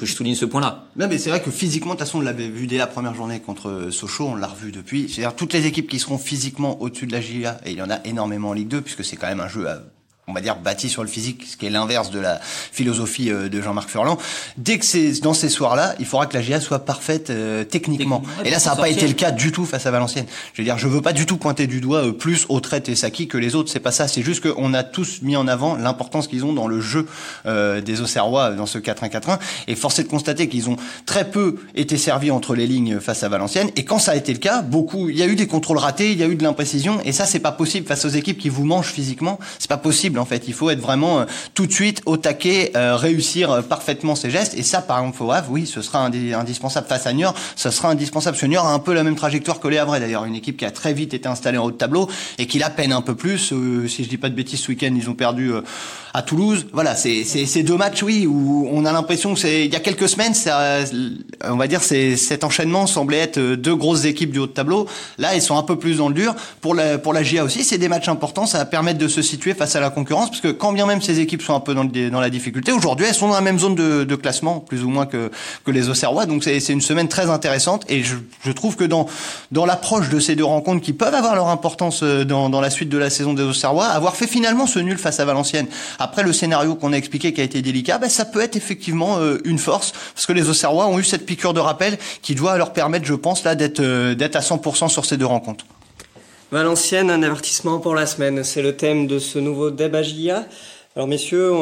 je 0.00 0.12
souligne 0.12 0.34
ce 0.34 0.44
point-là. 0.44 0.88
Mais 0.96 1.18
c'est 1.18 1.30
vrai 1.30 1.40
que 1.40 1.52
physiquement, 1.52 1.94
de 1.94 1.98
toute 1.98 2.08
façon, 2.08 2.18
on 2.18 2.20
l'avait 2.20 2.48
vu 2.48 2.66
dès 2.66 2.78
la 2.78 2.88
première 2.88 3.14
journée 3.14 3.38
contre 3.38 3.90
Sochaux, 3.92 4.26
on 4.26 4.34
l'a 4.34 4.48
revu 4.48 4.72
depuis. 4.72 5.08
C'est-à-dire 5.08 5.36
toutes 5.36 5.52
les 5.52 5.66
équipes 5.66 5.88
qui 5.88 6.00
seront 6.00 6.18
physiquement 6.18 6.82
au-dessus 6.82 7.06
de 7.06 7.12
la 7.12 7.20
GIA, 7.20 7.60
et 7.64 7.70
il 7.70 7.78
y 7.78 7.82
en 7.82 7.90
a 7.90 8.04
énormément 8.04 8.48
en 8.48 8.54
Ligue 8.54 8.66
2, 8.66 8.80
puisque 8.80 9.04
c'est 9.04 9.14
quand 9.14 9.28
même 9.28 9.38
un 9.38 9.46
jeu 9.46 9.68
à 9.68 9.82
on 10.28 10.32
va 10.32 10.40
dire 10.40 10.56
bâti 10.56 10.88
sur 10.88 11.02
le 11.02 11.08
physique, 11.08 11.46
ce 11.50 11.56
qui 11.56 11.66
est 11.66 11.70
l'inverse 11.70 12.10
de 12.10 12.20
la 12.20 12.38
philosophie 12.42 13.30
euh, 13.30 13.48
de 13.48 13.60
Jean-Marc 13.60 13.88
Furlan. 13.88 14.18
Dès 14.56 14.78
que 14.78 14.84
c'est 14.84 15.20
dans 15.20 15.34
ces 15.34 15.48
soirs-là, 15.48 15.94
il 15.98 16.06
faudra 16.06 16.26
que 16.26 16.36
la 16.36 16.42
GIA 16.42 16.60
soit 16.60 16.80
parfaite 16.80 17.30
euh, 17.30 17.64
techniquement. 17.64 18.22
Ouais, 18.38 18.48
Et 18.48 18.50
là, 18.50 18.58
ça 18.58 18.70
n'a 18.70 18.76
pas 18.76 18.88
été 18.88 19.06
le 19.06 19.14
cas 19.14 19.30
du 19.30 19.52
tout 19.52 19.64
face 19.64 19.86
à 19.86 19.90
Valenciennes. 19.90 20.26
Je 20.52 20.60
veux 20.60 20.64
dire, 20.64 20.78
je 20.78 20.86
veux 20.86 21.00
pas 21.00 21.12
du 21.12 21.26
tout 21.26 21.36
pointer 21.36 21.66
du 21.66 21.80
doigt 21.80 22.06
euh, 22.06 22.12
plus 22.12 22.46
Autrette 22.48 22.88
et 22.88 22.94
Saki 22.94 23.26
que 23.26 23.38
les 23.38 23.54
autres. 23.54 23.70
C'est 23.70 23.80
pas 23.80 23.90
ça. 23.90 24.06
C'est 24.08 24.22
juste 24.22 24.42
qu'on 24.42 24.74
a 24.74 24.82
tous 24.82 25.22
mis 25.22 25.36
en 25.36 25.48
avant 25.48 25.76
l'importance 25.76 26.28
qu'ils 26.28 26.44
ont 26.44 26.52
dans 26.52 26.66
le 26.66 26.80
jeu 26.80 27.06
euh, 27.46 27.80
des 27.80 28.00
Auxerrois 28.00 28.50
dans 28.50 28.66
ce 28.66 28.78
4-1-4-1. 28.78 29.38
Et 29.66 29.76
force 29.76 29.98
est 29.98 30.04
de 30.04 30.08
constater 30.08 30.48
qu'ils 30.48 30.68
ont 30.68 30.76
très 31.06 31.30
peu 31.30 31.56
été 31.74 31.96
servis 31.96 32.30
entre 32.30 32.54
les 32.54 32.66
lignes 32.66 33.00
face 33.00 33.22
à 33.22 33.28
Valenciennes. 33.28 33.70
Et 33.76 33.84
quand 33.84 33.98
ça 33.98 34.12
a 34.12 34.16
été 34.16 34.32
le 34.32 34.38
cas, 34.38 34.62
beaucoup, 34.62 35.08
il 35.08 35.16
y 35.16 35.22
a 35.22 35.26
eu 35.26 35.36
des 35.36 35.46
contrôles 35.46 35.78
ratés, 35.78 36.12
il 36.12 36.18
y 36.18 36.22
a 36.22 36.26
eu 36.26 36.36
de 36.36 36.42
l'imprécision. 36.42 37.00
Et 37.04 37.12
ça, 37.12 37.24
c'est 37.24 37.38
pas 37.38 37.52
possible 37.52 37.86
face 37.86 38.04
aux 38.04 38.10
équipes 38.10 38.38
qui 38.38 38.48
vous 38.48 38.64
mangent 38.64 38.92
physiquement. 38.92 39.38
C'est 39.58 39.68
pas 39.68 39.76
possible 39.76 40.17
en 40.18 40.24
fait. 40.24 40.44
Il 40.48 40.54
faut 40.54 40.70
être 40.70 40.80
vraiment 40.80 41.20
euh, 41.20 41.24
tout 41.54 41.66
de 41.66 41.72
suite 41.72 42.02
au 42.06 42.16
taquet, 42.16 42.72
euh, 42.76 42.96
réussir 42.96 43.50
euh, 43.50 43.62
parfaitement 43.62 44.14
ses 44.14 44.30
gestes. 44.30 44.54
Et 44.56 44.62
ça, 44.62 44.80
par 44.82 44.98
exemple, 44.98 45.22
au 45.22 45.32
Havre, 45.32 45.50
oui, 45.50 45.66
ce 45.66 45.82
sera 45.82 46.06
indi- 46.06 46.34
indispensable 46.34 46.86
face 46.86 47.06
à 47.06 47.12
Niort. 47.12 47.34
Ce 47.56 47.70
sera 47.70 47.90
indispensable. 47.90 48.36
Niort 48.48 48.66
a 48.66 48.72
un 48.72 48.78
peu 48.78 48.94
la 48.94 49.04
même 49.04 49.16
trajectoire 49.16 49.60
que 49.60 49.68
les 49.68 49.78
Havrais 49.78 50.00
d'ailleurs. 50.00 50.24
Une 50.24 50.34
équipe 50.34 50.56
qui 50.56 50.64
a 50.64 50.70
très 50.70 50.92
vite 50.92 51.14
été 51.14 51.28
installée 51.28 51.58
en 51.58 51.64
haut 51.64 51.70
de 51.70 51.76
tableau 51.76 52.08
et 52.38 52.46
qui 52.46 52.58
la 52.58 52.70
peine 52.70 52.92
un 52.92 53.02
peu 53.02 53.14
plus. 53.14 53.52
Si 53.88 54.04
je 54.04 54.08
dis 54.08 54.16
pas 54.18 54.28
de 54.28 54.34
bêtises, 54.34 54.60
ce 54.60 54.68
week-end, 54.68 54.94
ils 54.96 55.08
ont 55.10 55.14
perdu 55.14 55.52
à 56.14 56.22
Toulouse. 56.22 56.66
Voilà, 56.72 56.94
c'est 56.96 57.62
deux 57.62 57.76
matchs, 57.76 58.02
oui, 58.02 58.26
où 58.26 58.68
on 58.72 58.84
a 58.84 58.92
l'impression 58.92 59.34
que 59.34 59.40
c'est 59.40 59.64
il 59.66 59.72
y 59.72 59.76
a 59.76 59.80
quelques 59.80 60.08
semaines, 60.08 60.34
on 61.44 61.56
va 61.56 61.66
dire, 61.66 61.82
cet 61.82 62.44
enchaînement 62.44 62.86
semblait 62.86 63.18
être 63.18 63.38
deux 63.38 63.74
grosses 63.76 64.04
équipes 64.04 64.30
du 64.32 64.38
haut 64.38 64.46
de 64.46 64.52
tableau. 64.52 64.86
Là, 65.18 65.34
ils 65.34 65.42
sont 65.42 65.56
un 65.56 65.62
peu 65.62 65.78
plus 65.78 65.98
dans 65.98 66.08
le 66.08 66.14
dur. 66.14 66.34
Pour 66.60 66.74
la 66.74 66.98
pour 66.98 67.12
la 67.12 67.22
GIA 67.22 67.44
aussi, 67.44 67.64
c'est 67.64 67.78
des 67.78 67.88
matchs 67.88 68.08
importants. 68.08 68.46
Ça 68.46 68.58
va 68.58 68.64
permettre 68.64 68.98
de 68.98 69.08
se 69.08 69.22
situer 69.22 69.54
face 69.54 69.76
à 69.76 69.80
la 69.80 69.90
concurrence, 70.08 70.30
parce 70.30 70.40
que 70.40 70.48
quand 70.48 70.72
bien 70.72 70.86
même 70.86 71.02
ces 71.02 71.20
équipes 71.20 71.42
sont 71.42 71.54
un 71.54 71.60
peu 71.60 71.74
dans 71.74 71.84
le, 71.84 72.10
dans 72.10 72.20
la 72.20 72.30
difficulté, 72.30 72.72
aujourd'hui, 72.72 73.06
elles 73.06 73.14
sont 73.14 73.28
dans 73.28 73.34
la 73.34 73.40
même 73.40 73.58
zone 73.58 73.74
de, 73.74 74.04
de 74.04 74.14
classement, 74.16 74.60
plus 74.60 74.82
ou 74.82 74.88
moins 74.88 75.06
que 75.06 75.30
que 75.64 75.70
les 75.70 75.88
Auxerrois. 75.88 76.26
Donc 76.26 76.44
c'est 76.44 76.58
une 76.68 76.80
semaine 76.80 77.08
très 77.08 77.28
intéressante, 77.28 77.84
et 77.88 78.02
je 78.02 78.16
je 78.44 78.52
trouve 78.52 78.76
que 78.76 78.84
dans 78.84 79.06
dans 79.52 79.66
l'approche 79.66 80.08
de 80.08 80.18
ces 80.18 80.36
deux 80.36 80.44
rencontres 80.44 80.82
qui 80.82 80.92
peuvent 80.92 81.14
avoir 81.14 81.34
leur 81.34 81.48
importance 81.48 82.00
euh, 82.02 82.24
dans 82.24 82.48
dans 82.48 82.60
la 82.60 82.70
suite 82.70 82.88
de 82.88 82.98
la 82.98 83.10
saison 83.10 83.34
des 83.34 83.42
Auxerrois, 83.42 83.86
avoir 83.86 84.16
fait 84.16 84.26
finalement 84.26 84.66
ce 84.66 84.78
nul 84.78 84.98
face 84.98 85.20
à 85.20 85.24
Valenciennes. 85.24 85.66
Après 85.98 86.22
le 86.22 86.32
scénario 86.32 86.74
qu'on 86.74 86.92
a 86.92 86.96
expliqué 86.96 87.32
qui 87.32 87.40
a 87.40 87.44
été 87.44 87.60
délicat, 87.60 87.98
ben, 87.98 88.08
ça 88.08 88.24
peut 88.24 88.40
être 88.40 88.56
effectivement 88.56 89.18
euh, 89.18 89.38
une 89.44 89.58
force 89.58 89.92
parce 90.14 90.26
que 90.26 90.32
les 90.32 90.48
Auxerrois 90.48 90.86
ont 90.86 90.98
eu 90.98 91.04
cette 91.04 91.26
piqûre 91.26 91.54
de 91.54 91.60
rappel 91.60 91.98
qui 92.22 92.34
doit 92.34 92.56
leur 92.56 92.72
permettre, 92.72 93.04
je 93.04 93.14
pense, 93.14 93.44
là 93.44 93.54
d'être 93.54 93.80
euh, 93.80 94.14
d'être 94.14 94.36
à 94.36 94.40
100% 94.40 94.88
sur 94.88 95.04
ces 95.04 95.16
deux 95.16 95.26
rencontres. 95.26 95.64
Valenciennes, 96.50 97.10
un 97.10 97.22
avertissement 97.22 97.78
pour 97.78 97.94
la 97.94 98.06
semaine. 98.06 98.42
C'est 98.42 98.62
le 98.62 98.74
thème 98.74 99.06
de 99.06 99.18
ce 99.18 99.38
nouveau 99.38 99.70
débat 99.70 100.02
JA. 100.02 100.46
Alors 100.96 101.06
messieurs, 101.06 101.52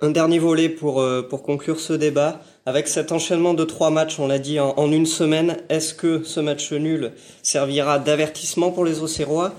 un, 0.00 0.10
dernier 0.10 0.40
volet 0.40 0.68
pour, 0.68 1.00
euh, 1.00 1.22
pour 1.22 1.44
conclure 1.44 1.78
ce 1.78 1.92
débat. 1.92 2.40
Avec 2.66 2.88
cet 2.88 3.12
enchaînement 3.12 3.54
de 3.54 3.62
trois 3.62 3.90
matchs, 3.90 4.18
on 4.18 4.26
l'a 4.26 4.40
dit, 4.40 4.58
en, 4.58 4.90
une 4.90 5.06
semaine, 5.06 5.58
est-ce 5.68 5.94
que 5.94 6.24
ce 6.24 6.40
match 6.40 6.72
nul 6.72 7.12
servira 7.44 8.00
d'avertissement 8.00 8.72
pour 8.72 8.84
les 8.84 9.02
Auxerrois? 9.02 9.52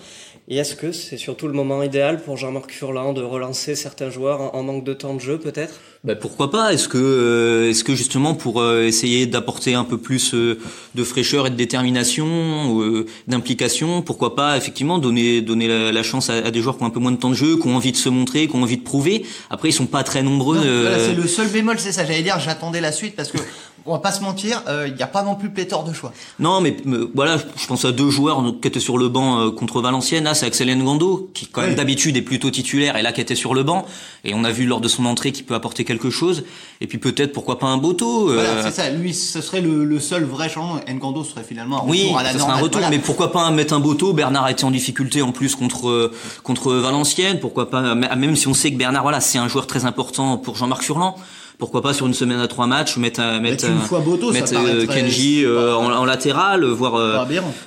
Et 0.50 0.58
est-ce 0.58 0.76
que 0.76 0.92
c'est 0.92 1.18
surtout 1.18 1.48
le 1.48 1.54
moment 1.54 1.82
idéal 1.82 2.22
pour 2.22 2.36
Jean-Marc 2.36 2.72
Furlan 2.72 3.14
de 3.14 3.24
relancer 3.24 3.76
certains 3.76 4.10
joueurs 4.10 4.42
en, 4.42 4.60
en 4.60 4.64
manque 4.64 4.84
de 4.84 4.94
temps 4.94 5.14
de 5.14 5.22
jeu 5.22 5.40
peut-être? 5.40 5.80
Bah, 6.06 6.16
pourquoi 6.16 6.52
pas? 6.52 6.72
Est-ce 6.72 6.88
que, 6.88 7.00
euh, 7.00 7.70
est-ce 7.72 7.84
que 7.84 7.96
justement 7.96 8.36
pour 8.36 8.62
euh, 8.62 8.84
essayer 8.84 9.26
d'apporter 9.26 9.74
un 9.74 9.84
peu 9.84 9.98
plus 9.98 10.36
euh, 10.36 10.60
de 10.94 11.04
fraîcheur 11.04 11.48
et 11.48 11.50
de 11.50 11.56
détermination, 11.56 12.80
euh, 12.80 13.08
d'implication, 13.28 14.04
pourquoi 14.04 14.36
pas 14.36 14.56
effectivement 14.56 15.00
donner 15.00 15.42
donner 15.42 15.68
la, 15.68 15.92
la 15.92 16.04
chance 16.04 16.30
à, 16.30 16.36
à 16.36 16.52
des 16.52 16.62
joueurs 16.62 16.78
qui 16.78 16.84
ont 16.84 16.88
un 16.88 16.92
peu 16.92 17.00
moins 17.00 17.12
de 17.12 17.18
temps 17.18 17.32
de 17.32 17.36
jeu, 17.36 17.58
qui 17.58 17.68
ont 17.68 17.76
envie 17.76 17.92
de 17.92 17.98
se 17.98 18.10
montrer, 18.10 18.48
qui 18.48 18.56
ont 18.56 18.62
envie 18.62 18.78
de 18.78 18.84
prouver. 18.84 19.26
Après, 19.50 19.70
ils 19.70 19.74
sont 19.74 19.88
pas 19.88 20.04
très 20.04 20.22
nombreux. 20.22 20.58
Voilà, 20.58 21.00
c'est 21.00 21.16
le 21.16 21.28
seul 21.28 21.48
bémol, 21.48 21.80
c'est 21.80 21.92
ça. 21.92 22.06
J'allais 22.06 22.22
dire, 22.22 22.40
j'attendais 22.40 22.82
la 22.82 22.92
suite 22.92 23.16
parce 23.16 23.32
que 23.32 23.40
on 23.88 23.94
va 23.94 24.00
pas 24.00 24.12
se 24.12 24.22
mentir, 24.24 24.64
euh, 24.68 24.88
il 24.88 24.96
n'y 24.96 25.04
a 25.04 25.08
pas 25.08 25.22
non 25.24 25.36
plus 25.36 25.50
pléthore 25.50 25.84
de 25.84 25.94
choix. 25.94 26.12
Non, 26.40 26.60
mais 26.62 26.76
euh, 26.88 27.12
voilà, 27.14 27.38
je 27.38 27.68
pense 27.68 27.86
à 27.86 27.92
deux 27.92 28.10
joueurs 28.10 28.44
qui 28.62 28.68
étaient 28.68 28.80
sur 28.80 28.98
le 28.98 29.10
banc 29.10 29.40
euh, 29.40 29.52
contre 29.52 29.82
Valenciennes. 29.82 30.24
Là, 30.24 30.34
c'est 30.34 30.46
Axel 30.48 30.76
Ngando, 30.76 31.30
qui 31.34 31.48
quand 31.48 31.62
même 31.62 31.72
Oui. 31.72 31.76
d'habitude 31.76 32.18
est 32.18 32.22
plutôt 32.24 32.50
titulaire, 32.50 32.98
et 32.98 33.02
là 33.04 33.12
qui 33.12 33.22
était 33.22 33.36
sur 33.36 33.54
le 33.54 33.64
banc. 33.64 33.86
Et 34.24 34.34
on 34.34 34.44
a 34.44 34.52
vu 34.52 34.66
lors 34.66 34.82
de 34.82 34.88
son 34.88 35.06
entrée 35.06 35.32
qu'il 35.32 35.46
peut 35.46 35.54
apporter 35.54 35.84
quelque 35.86 36.10
chose. 36.10 36.44
Et 36.82 36.88
puis 36.88 36.98
peut-être 36.98 37.32
pourquoi 37.32 37.60
pas 37.60 37.68
un 37.68 37.78
Boto. 37.78 38.30
euh, 38.32 38.34
Voilà, 38.44 38.64
c'est 38.64 38.72
ça. 38.82 38.90
Lui, 38.90 39.14
ce 39.14 39.40
serait 39.42 39.62
le, 39.62 39.86
le 39.86 40.00
seul 40.00 40.24
vrai 40.24 40.50
changement. 40.50 40.80
Ngando 40.92 41.24
serait 41.24 41.44
finalement 41.44 41.84
un 41.84 41.88
Oui, 41.88 42.04
retour 42.06 42.18
à 42.18 42.24
la 42.24 42.32
ça 42.34 42.40
serait 42.40 42.52
un 42.52 42.56
retour, 42.56 42.82
Voilà. 42.82 42.90
mais 42.90 43.00
pourquoi 43.00 43.32
pas 43.32 43.50
mettre 43.52 43.74
un 43.76 43.80
Boto? 43.80 44.14
Bernard 44.14 44.46
a 44.46 44.52
été 44.52 44.64
en 44.66 44.72
difficulté 44.72 45.22
en 45.22 45.32
plus 45.32 45.56
contre 45.56 45.90
euh, 45.90 46.12
contre 46.44 46.74
Valenciennes. 46.74 47.40
Pourquoi 47.40 47.70
pas 47.70 47.94
même 47.96 48.36
si 48.36 48.48
on 48.48 48.54
sait 48.56 48.72
que 48.72 48.78
Bernard, 48.78 49.04
voilà, 49.04 49.22
c'est 49.22 49.38
un 49.38 49.48
joueur 49.48 49.68
très 49.68 49.86
important 49.86 50.38
pour 50.38 50.56
Jean-Marc 50.56 50.82
Furlan. 50.84 51.16
Pourquoi 51.58 51.82
pas 51.82 51.94
sur 51.94 52.06
une 52.08 52.14
semaine 52.14 52.40
à 52.40 52.48
trois 52.48 52.68
matchs 52.68 52.98
mettre 52.98 53.20
un- 53.22 53.40
mettre, 53.40 53.66
Mettre 53.66 53.70
une 53.70 53.88
fois 53.88 54.00
Boto, 54.02 54.28
ça 54.34 54.40
mettre 54.40 54.54
euh, 54.54 54.86
paraîtrait- 54.86 55.02
Kenji 55.04 55.44
euh, 55.46 55.74
en, 55.76 55.92
en 55.92 56.06
latéral, 56.06 56.66
voir 56.66 56.96
euh, 56.96 57.18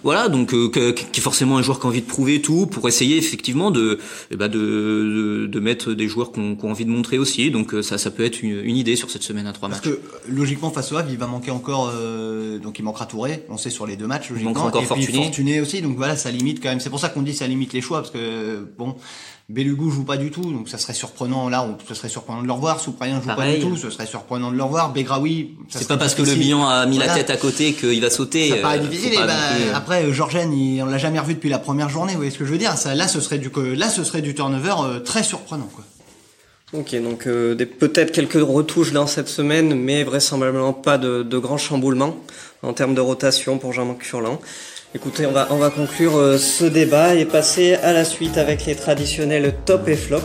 voilà 0.02 0.28
donc 0.28 0.52
euh, 0.54 0.68
que- 0.68 0.90
qui 0.90 1.20
est 1.20 1.22
forcément 1.22 1.56
un 1.56 1.62
joueur 1.62 1.80
qui 1.80 1.86
a 1.86 1.88
envie 1.88 2.02
de 2.02 2.06
prouver 2.06 2.40
tout 2.42 2.66
pour 2.66 2.86
essayer 2.88 3.16
effectivement 3.16 3.70
de 3.70 3.98
eh 4.30 4.36
ben, 4.36 4.48
de, 4.48 4.58
de 4.58 5.46
de 5.46 5.60
mettre 5.60 5.92
des 5.94 6.06
joueurs 6.08 6.32
qui 6.32 6.40
ont, 6.40 6.54
qui 6.56 6.64
ont 6.64 6.70
envie 6.70 6.84
de 6.84 6.90
montrer 6.90 7.18
aussi. 7.18 7.50
Donc 7.50 7.72
euh, 7.74 7.82
ça 7.82 7.96
ça 7.98 8.10
peut 8.10 8.24
être 8.24 8.42
une, 8.42 8.60
une 8.64 8.76
idée 8.76 8.96
sur 8.96 9.10
cette 9.10 9.22
semaine 9.22 9.46
à 9.46 9.52
trois 9.52 9.68
Parce 9.68 9.80
matchs. 9.84 9.94
que 9.94 9.98
euh, 10.00 10.18
logiquement 10.28 10.70
face 10.70 10.92
au 10.92 10.96
Havre, 10.96 11.08
il 11.10 11.16
va 11.18 11.26
manquer 11.26 11.50
encore, 11.50 11.90
euh, 11.94 12.58
donc 12.58 12.78
il 12.78 12.82
manquera 12.82 13.06
Touré, 13.06 13.44
on 13.48 13.56
sait 13.56 13.70
sur 13.70 13.86
les 13.86 13.96
deux 13.96 14.06
matchs 14.06 14.28
logiquement. 14.30 14.50
manquera 14.50 14.66
encore 14.66 14.82
et 14.82 14.84
puis 14.84 15.04
Fortuné. 15.04 15.22
Fortuné 15.24 15.60
aussi, 15.60 15.80
donc 15.82 15.96
voilà, 15.96 16.16
ça 16.16 16.30
limite 16.30 16.62
quand 16.62 16.68
même. 16.68 16.80
C'est 16.80 16.90
pour 16.90 17.00
ça 17.00 17.08
qu'on 17.08 17.22
dit 17.22 17.32
ça 17.34 17.46
limite 17.46 17.72
les 17.72 17.80
choix 17.80 17.98
parce 18.02 18.10
que 18.10 18.66
bon, 18.78 18.96
Belugu 19.48 19.90
joue 19.90 20.04
pas 20.04 20.18
du 20.18 20.30
tout, 20.30 20.52
donc 20.52 20.68
ça 20.68 20.76
serait 20.76 20.92
surprenant 20.92 21.48
là, 21.48 21.62
on, 21.62 21.78
ce 21.88 21.94
serait 21.94 22.10
surprenant 22.10 22.42
de 22.42 22.46
le 22.46 22.52
revoir. 22.52 22.80
Souprayen 22.80 23.22
joue 23.22 23.28
pas 23.34 23.50
du 23.50 23.60
tout, 23.60 23.76
ce 23.78 23.88
serait 23.88 24.04
surprenant 24.04 24.50
de 24.52 24.56
le 24.56 24.62
revoir. 24.62 24.92
Begraoui, 24.92 25.56
ça 25.70 25.78
C'est 25.78 25.84
serait 25.84 25.94
pas 25.94 26.00
parce 26.00 26.14
que 26.14 26.20
le 26.20 26.34
bilan 26.34 26.68
a 26.68 26.84
mis 26.84 26.98
la 26.98 27.08
tête 27.14 27.30
à 27.30 27.38
côté 27.38 27.72
qu'il 27.72 27.98
va 28.02 28.10
sauter. 28.10 28.50
Ça 28.50 28.56
paraît 28.56 28.78
euh, 28.78 28.82
difficile. 28.82 29.14
Et 29.14 29.16
bah, 29.16 29.22
plus, 29.56 29.64
euh, 29.70 29.74
après, 29.74 30.12
Georgen, 30.12 30.52
il- 30.52 30.82
on 30.82 30.86
l'a 30.86 30.98
jamais 30.98 31.18
revu 31.18 31.32
depuis 31.32 31.48
la 31.48 31.58
première 31.58 31.88
journée. 31.88 32.12
Vous 32.12 32.18
voyez 32.18 32.30
ce 32.30 32.36
que 32.36 32.44
je 32.44 32.50
veux 32.52 32.58
dire 32.58 32.76
Ça, 32.76 32.94
là, 32.94 33.08
ce 33.08 33.20
serait 33.22 33.38
du, 33.38 33.50
là, 33.74 33.88
ce 33.88 34.04
serait 34.04 34.20
du 34.20 34.34
turnover 34.34 34.74
euh, 34.82 35.00
très 35.00 35.22
surprenant. 35.22 35.68
Quoi. 35.74 35.84
Ok, 36.74 36.94
donc 37.02 37.26
euh, 37.26 37.56
peut-être 37.56 38.12
quelques 38.12 38.34
retouches 38.46 38.92
dans 38.92 39.06
cette 39.06 39.30
semaine, 39.30 39.74
mais 39.74 40.04
vraisemblablement 40.04 40.74
pas 40.74 40.98
de, 40.98 41.22
de 41.22 41.38
grands 41.38 41.56
chamboulements 41.56 42.18
en 42.62 42.74
termes 42.74 42.94
de 42.94 43.00
rotation 43.00 43.56
pour 43.56 43.72
Jean-Marc 43.72 44.02
Furlan. 44.02 44.38
Écoutez, 44.94 45.26
on 45.26 45.32
va, 45.32 45.48
on 45.50 45.58
va 45.58 45.68
conclure 45.68 46.16
euh, 46.16 46.38
ce 46.38 46.64
débat 46.64 47.14
et 47.14 47.26
passer 47.26 47.74
à 47.74 47.92
la 47.92 48.06
suite 48.06 48.38
avec 48.38 48.64
les 48.64 48.74
traditionnels 48.74 49.54
top 49.66 49.86
et 49.86 49.96
flop. 49.96 50.22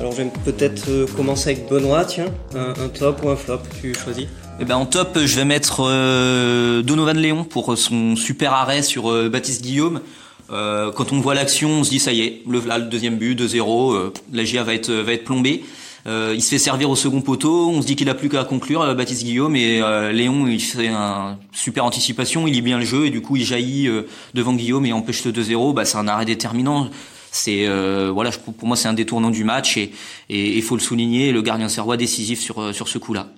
Alors 0.00 0.10
je 0.10 0.22
vais 0.22 0.30
peut-être 0.44 0.88
euh, 0.88 1.06
commencer 1.06 1.50
avec 1.50 1.68
Benoît, 1.68 2.04
tiens, 2.04 2.26
un, 2.56 2.88
top 2.88 3.22
ou 3.22 3.28
un 3.28 3.36
flop, 3.36 3.60
tu 3.80 3.94
choisis 3.94 4.26
eh 4.58 4.64
ben 4.64 4.76
en 4.76 4.86
top, 4.86 5.18
je 5.22 5.36
vais 5.36 5.44
mettre 5.44 5.86
euh, 5.86 6.80
Donovan 6.82 7.16
Léon 7.16 7.44
pour 7.44 7.76
son 7.76 8.16
super 8.16 8.54
arrêt 8.54 8.82
sur 8.82 9.12
Baptiste 9.28 9.62
Guillaume. 9.62 10.00
Quand 10.48 11.12
on 11.12 11.20
voit 11.20 11.34
l'action, 11.34 11.68
on 11.68 11.84
se 11.84 11.90
dit 11.90 11.98
ça 11.98 12.12
y 12.12 12.22
est, 12.22 12.42
le, 12.48 12.60
là, 12.60 12.78
le 12.78 12.86
deuxième 12.86 13.16
but, 13.16 13.38
2-0, 13.38 13.94
euh, 13.94 14.12
la 14.32 14.44
GIA 14.44 14.62
va 14.62 14.72
être 14.72 14.90
va 14.90 15.12
être 15.12 15.24
plombée. 15.24 15.64
Euh, 16.06 16.32
il 16.34 16.42
se 16.42 16.50
fait 16.50 16.58
servir 16.58 16.88
au 16.88 16.96
second 16.96 17.20
poteau, 17.20 17.70
on 17.70 17.82
se 17.82 17.86
dit 17.86 17.96
qu'il 17.96 18.08
a 18.08 18.14
plus 18.14 18.28
qu'à 18.28 18.44
conclure, 18.44 18.94
Baptiste 18.94 19.24
Guillaume 19.24 19.56
et 19.56 19.80
Léon 20.12 20.46
il 20.46 20.60
fait 20.60 20.88
un 20.88 21.38
super 21.52 21.84
anticipation, 21.84 22.46
il 22.46 22.52
lit 22.52 22.62
bien 22.62 22.78
le 22.78 22.84
jeu 22.84 23.06
et 23.06 23.10
du 23.10 23.22
coup 23.22 23.36
il 23.36 23.44
jaillit 23.44 23.90
devant 24.32 24.52
Guillaume 24.52 24.86
et 24.86 24.92
empêche 24.92 25.24
le 25.24 25.32
2-0. 25.32 25.74
Bah 25.74 25.84
c'est 25.84 25.98
un 25.98 26.06
arrêt 26.06 26.24
déterminant. 26.24 26.90
C'est 27.32 27.66
voilà, 28.08 28.30
je, 28.30 28.38
pour 28.38 28.68
moi 28.68 28.76
c'est 28.76 28.88
un 28.88 28.94
détournant 28.94 29.30
du 29.30 29.42
match 29.42 29.76
et 29.78 29.90
il 30.28 30.62
faut 30.62 30.76
le 30.76 30.80
souligner, 30.80 31.32
le 31.32 31.42
gardien 31.42 31.68
serrois 31.68 31.96
décisif 31.96 32.40
sur 32.40 32.72
sur 32.72 32.86
ce 32.86 32.98
coup-là. 32.98 33.28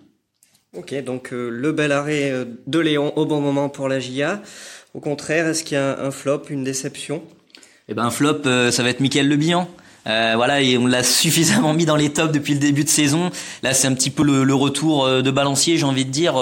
Ok, 0.77 0.95
donc 1.03 1.33
euh, 1.33 1.49
le 1.49 1.73
bel 1.73 1.93
arrêt 1.93 2.31
euh, 2.31 2.45
de 2.67 2.79
Léon 2.79 3.13
au 3.17 3.25
bon 3.25 3.41
moment 3.41 3.71
pour 3.71 3.89
la 3.89 4.01
GIA. 4.01 4.43
Au 4.93 5.01
contraire, 5.01 5.47
est-ce 5.47 5.65
qu'il 5.65 5.77
y 5.77 5.81
a 5.81 5.99
un, 5.99 6.11
flop, 6.11 6.43
une 6.51 6.63
déception? 6.63 7.23
Eh 7.89 7.95
ben 7.95 8.05
un 8.05 8.11
flop, 8.11 8.43
euh, 8.45 8.71
ça 8.71 8.83
va 8.83 8.91
être 8.91 9.01
Mickaël 9.01 9.27
Le 9.29 9.37
Euh, 10.09 10.33
voilà, 10.37 10.61
et 10.61 10.79
on 10.79 10.87
l'a 10.87 11.03
suffisamment 11.05 11.75
mis 11.75 11.85
dans 11.85 11.97
les 11.97 12.11
tops 12.11 12.33
depuis 12.33 12.55
le 12.55 12.61
début 12.61 12.85
de 12.85 12.89
saison. 12.89 13.31
Là, 13.63 13.75
c'est 13.75 13.89
un 13.89 13.95
petit 13.95 14.11
peu 14.11 14.23
le, 14.23 14.55
retour 14.55 15.09
de 15.09 15.31
Balancier, 15.31 15.79
j'ai 15.79 15.85
envie 15.85 16.05
de 16.05 16.11
dire. 16.11 16.35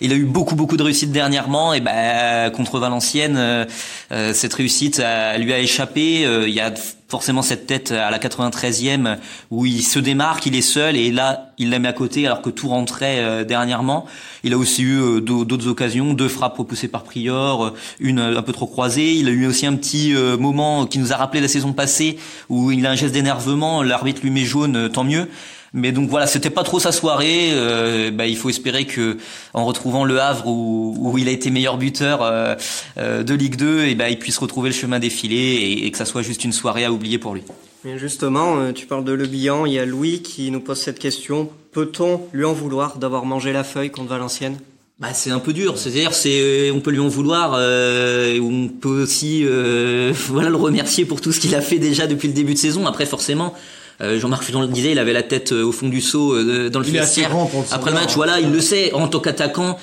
il 0.00 0.12
a 0.12 0.14
eu 0.14 0.24
beaucoup, 0.24 0.54
beaucoup 0.54 0.76
de 0.76 0.82
réussite 0.82 1.10
dernièrement, 1.10 1.72
et 1.72 1.80
ben 1.80 2.50
contre 2.50 2.78
Valenciennes, 2.78 3.66
cette 4.10 4.52
réussite 4.52 5.02
lui 5.38 5.52
a 5.52 5.58
échappé. 5.58 6.26
Il 6.46 6.52
y 6.52 6.60
a 6.60 6.70
forcément 7.08 7.42
cette 7.42 7.66
tête 7.66 7.92
à 7.92 8.10
la 8.10 8.18
93e 8.18 9.18
où 9.50 9.64
il 9.64 9.82
se 9.82 9.98
démarque, 9.98 10.46
il 10.46 10.56
est 10.56 10.62
seul 10.62 10.96
et 10.96 11.12
là 11.12 11.52
il 11.58 11.70
la 11.70 11.78
met 11.78 11.88
à 11.88 11.92
côté 11.92 12.26
alors 12.26 12.42
que 12.42 12.50
tout 12.50 12.68
rentrait 12.68 13.20
euh, 13.20 13.44
dernièrement. 13.44 14.06
Il 14.42 14.52
a 14.52 14.58
aussi 14.58 14.82
eu 14.82 14.98
euh, 14.98 15.20
d'autres 15.20 15.68
occasions, 15.68 16.14
deux 16.14 16.28
frappes 16.28 16.58
repoussées 16.58 16.88
par 16.88 17.04
Prior, 17.04 17.64
euh, 17.64 17.74
une 18.00 18.18
un 18.18 18.42
peu 18.42 18.52
trop 18.52 18.66
croisée. 18.66 19.14
Il 19.14 19.28
a 19.28 19.30
eu 19.30 19.46
aussi 19.46 19.66
un 19.66 19.74
petit 19.74 20.14
moment 20.38 20.86
qui 20.86 20.98
nous 20.98 21.12
a 21.12 21.16
rappelé 21.16 21.40
la 21.40 21.48
saison 21.48 21.72
passée 21.72 22.18
où 22.48 22.70
il 22.70 22.86
a 22.86 22.90
un 22.90 22.94
geste 22.94 23.14
d'énervement, 23.14 23.82
l'arbitre 23.82 24.20
lui 24.22 24.30
met 24.30 24.44
jaune, 24.44 24.90
tant 24.90 25.04
mieux. 25.04 25.28
Mais 25.76 25.92
donc 25.92 26.08
voilà, 26.08 26.26
c'était 26.26 26.50
pas 26.50 26.62
trop 26.62 26.80
sa 26.80 26.90
soirée. 26.90 27.50
Euh, 27.52 28.10
bah, 28.10 28.26
il 28.26 28.36
faut 28.36 28.48
espérer 28.48 28.86
que 28.86 29.18
en 29.52 29.66
retrouvant 29.66 30.04
le 30.04 30.18
Havre 30.18 30.46
où, 30.46 30.96
où 30.98 31.18
il 31.18 31.28
a 31.28 31.30
été 31.30 31.50
meilleur 31.50 31.76
buteur 31.76 32.22
euh, 32.22 32.54
euh, 32.96 33.22
de 33.22 33.34
Ligue 33.34 33.56
2, 33.56 33.84
et 33.84 33.94
bah, 33.94 34.08
il 34.08 34.18
puisse 34.18 34.38
retrouver 34.38 34.70
le 34.70 34.74
chemin 34.74 34.98
défilé 34.98 35.36
et, 35.36 35.86
et, 35.86 35.90
que 35.90 35.98
ça 35.98 36.06
soit 36.06 36.22
juste 36.22 36.44
une 36.44 36.52
soirée 36.52 36.86
à 36.86 36.90
oublier 36.90 37.18
pour 37.18 37.34
lui. 37.34 37.42
Et 37.84 37.98
justement, 37.98 38.72
tu 38.72 38.86
parles 38.86 39.04
de 39.04 39.12
Le 39.12 39.26
Bihan, 39.26 39.66
il 39.66 39.74
y 39.74 39.78
a 39.78 39.84
Louis 39.84 40.22
qui 40.22 40.50
nous 40.50 40.60
pose 40.60 40.80
cette 40.80 40.98
question. 40.98 41.50
Peut-on 41.72 42.22
lui 42.32 42.46
en 42.46 42.54
vouloir 42.54 42.96
d'avoir 42.96 43.26
mangé 43.26 43.52
la 43.52 43.62
feuille 43.62 43.90
contre 43.90 44.08
Valenciennes? 44.08 44.58
Bah 44.98 45.12
c'est 45.12 45.30
un 45.30 45.40
peu 45.40 45.52
dur, 45.52 45.76
c'est-à-dire 45.76 46.14
c'est 46.14 46.70
on 46.70 46.80
peut 46.80 46.90
lui 46.90 47.00
en 47.00 47.08
vouloir, 47.08 47.52
euh, 47.54 48.40
on 48.40 48.68
peut 48.68 49.02
aussi 49.02 49.42
euh, 49.44 50.10
voilà 50.28 50.48
le 50.48 50.56
remercier 50.56 51.04
pour 51.04 51.20
tout 51.20 51.32
ce 51.32 51.40
qu'il 51.40 51.54
a 51.54 51.60
fait 51.60 51.78
déjà 51.78 52.06
depuis 52.06 52.28
le 52.28 52.34
début 52.34 52.54
de 52.54 52.58
saison. 52.58 52.86
Après 52.86 53.04
forcément, 53.04 53.52
Jean-Marc 54.00 54.44
Futon 54.44 54.60
le 54.60 54.68
disait, 54.68 54.92
il 54.92 54.98
avait 54.98 55.12
la 55.12 55.22
tête 55.22 55.52
euh, 55.52 55.64
au 55.64 55.72
fond 55.72 55.88
du 55.88 56.00
seau 56.00 56.34
euh, 56.34 56.68
dans 56.68 56.80
le 56.80 56.86
vestiaire. 56.86 57.30
Après 57.70 57.90
le 57.90 57.96
match, 57.96 58.14
voilà, 58.14 58.40
il 58.40 58.50
le 58.50 58.60
sait. 58.60 58.92
En 58.92 59.08
tant 59.08 59.20
qu'attaquant, 59.20 59.78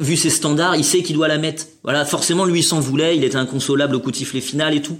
vu 0.00 0.16
ses 0.16 0.30
standards, 0.30 0.76
il 0.76 0.84
sait 0.84 1.02
qu'il 1.02 1.16
doit 1.16 1.28
la 1.28 1.38
mettre. 1.38 1.64
Voilà, 1.82 2.04
forcément, 2.04 2.44
lui, 2.44 2.60
il 2.60 2.64
s'en 2.64 2.80
voulait. 2.80 3.16
Il 3.16 3.24
était 3.24 3.36
inconsolable 3.36 3.94
au 3.96 4.00
coup 4.00 4.10
de 4.10 4.16
sifflet 4.16 4.40
final 4.40 4.74
et 4.74 4.82
tout. 4.82 4.98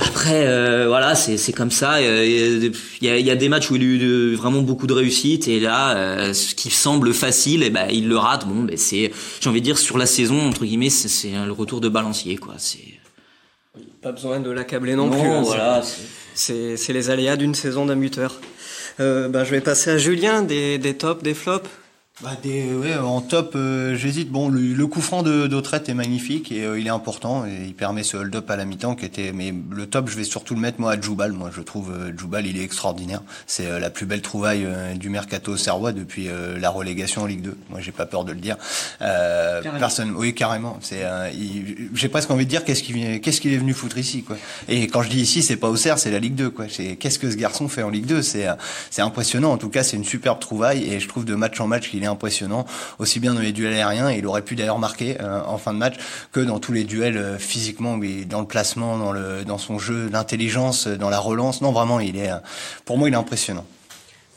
Après, 0.00 0.46
euh, 0.46 0.86
voilà, 0.86 1.16
c'est 1.16 1.52
comme 1.52 1.72
ça. 1.72 2.00
Il 2.00 2.72
y, 3.02 3.08
a, 3.08 3.18
y, 3.18 3.30
a, 3.30 3.34
des 3.34 3.48
matchs 3.48 3.68
où 3.70 3.76
il 3.76 3.82
a 3.82 3.84
eu 3.84 4.34
vraiment 4.36 4.62
beaucoup 4.62 4.86
de 4.86 4.92
réussite 4.92 5.48
et 5.48 5.58
là, 5.58 5.96
euh, 5.96 6.32
ce 6.32 6.54
qui 6.54 6.70
semble 6.70 7.12
facile, 7.12 7.64
et 7.64 7.66
eh 7.66 7.70
ben, 7.70 7.88
il 7.90 8.08
le 8.08 8.16
rate. 8.16 8.46
Bon, 8.46 8.62
ben, 8.62 8.76
c'est, 8.76 9.10
j'ai 9.40 9.50
envie 9.50 9.60
de 9.60 9.64
dire, 9.64 9.76
sur 9.76 9.98
la 9.98 10.06
saison 10.06 10.46
entre 10.46 10.64
guillemets, 10.64 10.90
c'est 10.90 11.32
le 11.44 11.50
retour 11.50 11.80
de 11.80 11.88
balancier, 11.88 12.36
quoi. 12.36 12.54
C'est 12.58 12.78
pas 14.00 14.12
besoin 14.12 14.38
de 14.38 14.50
l'accabler 14.50 14.94
non, 14.94 15.10
plus. 15.10 15.18
Hein, 15.20 15.42
c'est 16.38 16.92
les 16.92 17.10
aléas 17.10 17.36
d'une 17.36 17.54
saison 17.54 17.86
d'un 17.86 17.96
buteur. 17.96 18.40
Euh, 19.00 19.28
bah, 19.28 19.44
je 19.44 19.50
vais 19.50 19.60
passer 19.60 19.90
à 19.90 19.98
Julien, 19.98 20.42
des, 20.42 20.78
des 20.78 20.94
tops, 20.94 21.22
des 21.22 21.34
flops. 21.34 21.68
Bah 22.20 22.30
des, 22.42 22.74
ouais, 22.74 22.96
en 22.96 23.20
top, 23.20 23.52
euh, 23.54 23.94
j'hésite. 23.94 24.32
Bon, 24.32 24.48
le, 24.48 24.60
le, 24.60 24.86
coup 24.88 25.00
franc 25.00 25.22
de 25.22 25.46
d'Autrette 25.46 25.88
est 25.88 25.94
magnifique 25.94 26.50
et 26.50 26.64
euh, 26.64 26.80
il 26.80 26.88
est 26.88 26.90
important 26.90 27.46
et 27.46 27.66
il 27.66 27.74
permet 27.74 28.02
ce 28.02 28.16
hold-up 28.16 28.50
à 28.50 28.56
la 28.56 28.64
mi-temps 28.64 28.96
qui 28.96 29.04
était. 29.04 29.30
Mais 29.30 29.54
le 29.70 29.86
top, 29.86 30.08
je 30.08 30.16
vais 30.16 30.24
surtout 30.24 30.56
le 30.56 30.60
mettre 30.60 30.80
moi 30.80 30.90
à 30.94 31.00
Djoubal. 31.00 31.30
Moi, 31.30 31.52
je 31.54 31.60
trouve 31.60 31.92
euh, 31.92 32.10
Djoubal, 32.16 32.44
il 32.48 32.58
est 32.58 32.64
extraordinaire. 32.64 33.22
C'est 33.46 33.78
la 33.78 33.88
plus 33.90 34.04
belle 34.04 34.20
trouvaille 34.20 34.66
du 34.96 35.10
mercato 35.10 35.56
serrois 35.56 35.92
depuis 35.92 36.28
la 36.58 36.70
relégation 36.70 37.22
en 37.22 37.26
Ligue 37.26 37.42
2. 37.42 37.56
Moi, 37.70 37.80
j'ai 37.80 37.92
pas 37.92 38.06
peur 38.06 38.24
de 38.24 38.32
le 38.32 38.40
dire. 38.40 38.56
personne, 39.78 40.12
oui, 40.16 40.34
carrément. 40.34 40.78
C'est, 40.80 41.04
j'ai 41.94 42.08
presque 42.08 42.30
envie 42.32 42.46
de 42.46 42.50
dire 42.50 42.64
qu'est-ce 42.64 42.82
qu'il 42.82 43.20
qu'est-ce 43.20 43.40
qu'il 43.40 43.52
est 43.52 43.58
venu 43.58 43.74
foutre 43.74 43.98
ici, 43.98 44.22
quoi. 44.24 44.36
Et 44.68 44.88
quand 44.88 45.02
je 45.02 45.08
dis 45.08 45.20
ici, 45.20 45.42
c'est 45.42 45.56
pas 45.56 45.68
au 45.68 45.76
Serre, 45.76 45.98
c'est 45.98 46.10
la 46.10 46.18
Ligue 46.18 46.34
2, 46.34 46.50
quoi. 46.50 46.66
C'est 46.68 46.96
qu'est-ce 46.96 47.18
que 47.18 47.30
ce 47.30 47.36
garçon 47.36 47.68
fait 47.68 47.82
en 47.82 47.90
Ligue 47.90 48.06
2 48.06 48.22
C'est 48.22 48.46
c'est 48.90 49.02
impressionnant. 49.02 49.52
En 49.52 49.58
tout 49.58 49.70
cas, 49.70 49.84
c'est 49.84 49.96
une 49.96 50.04
superbe 50.04 50.40
trouvaille 50.40 50.84
et 50.92 50.98
je 50.98 51.06
trouve 51.06 51.24
de 51.24 51.34
match 51.34 51.60
en 51.60 51.68
match 51.68 51.90
qu'il 51.90 52.02
est 52.02 52.07
impressionnant, 52.08 52.66
aussi 52.98 53.20
bien 53.20 53.34
dans 53.34 53.40
les 53.40 53.52
duels 53.52 53.74
aériens, 53.74 54.10
il 54.10 54.26
aurait 54.26 54.42
pu 54.42 54.56
d'ailleurs 54.56 54.78
marquer 54.78 55.20
euh, 55.20 55.40
en 55.46 55.58
fin 55.58 55.72
de 55.72 55.78
match, 55.78 55.94
que 56.32 56.40
dans 56.40 56.58
tous 56.58 56.72
les 56.72 56.84
duels 56.84 57.16
euh, 57.16 57.38
physiquement, 57.38 57.94
oui, 57.94 58.26
dans 58.26 58.40
le 58.40 58.46
placement, 58.46 58.98
dans, 58.98 59.12
le, 59.12 59.44
dans 59.44 59.58
son 59.58 59.78
jeu, 59.78 60.08
l'intelligence, 60.12 60.88
dans 60.88 61.10
la 61.10 61.18
relance. 61.18 61.60
Non, 61.60 61.72
vraiment, 61.72 62.00
il 62.00 62.16
est, 62.16 62.30
pour 62.84 62.98
moi, 62.98 63.08
il 63.08 63.14
est 63.14 63.18
impressionnant. 63.18 63.64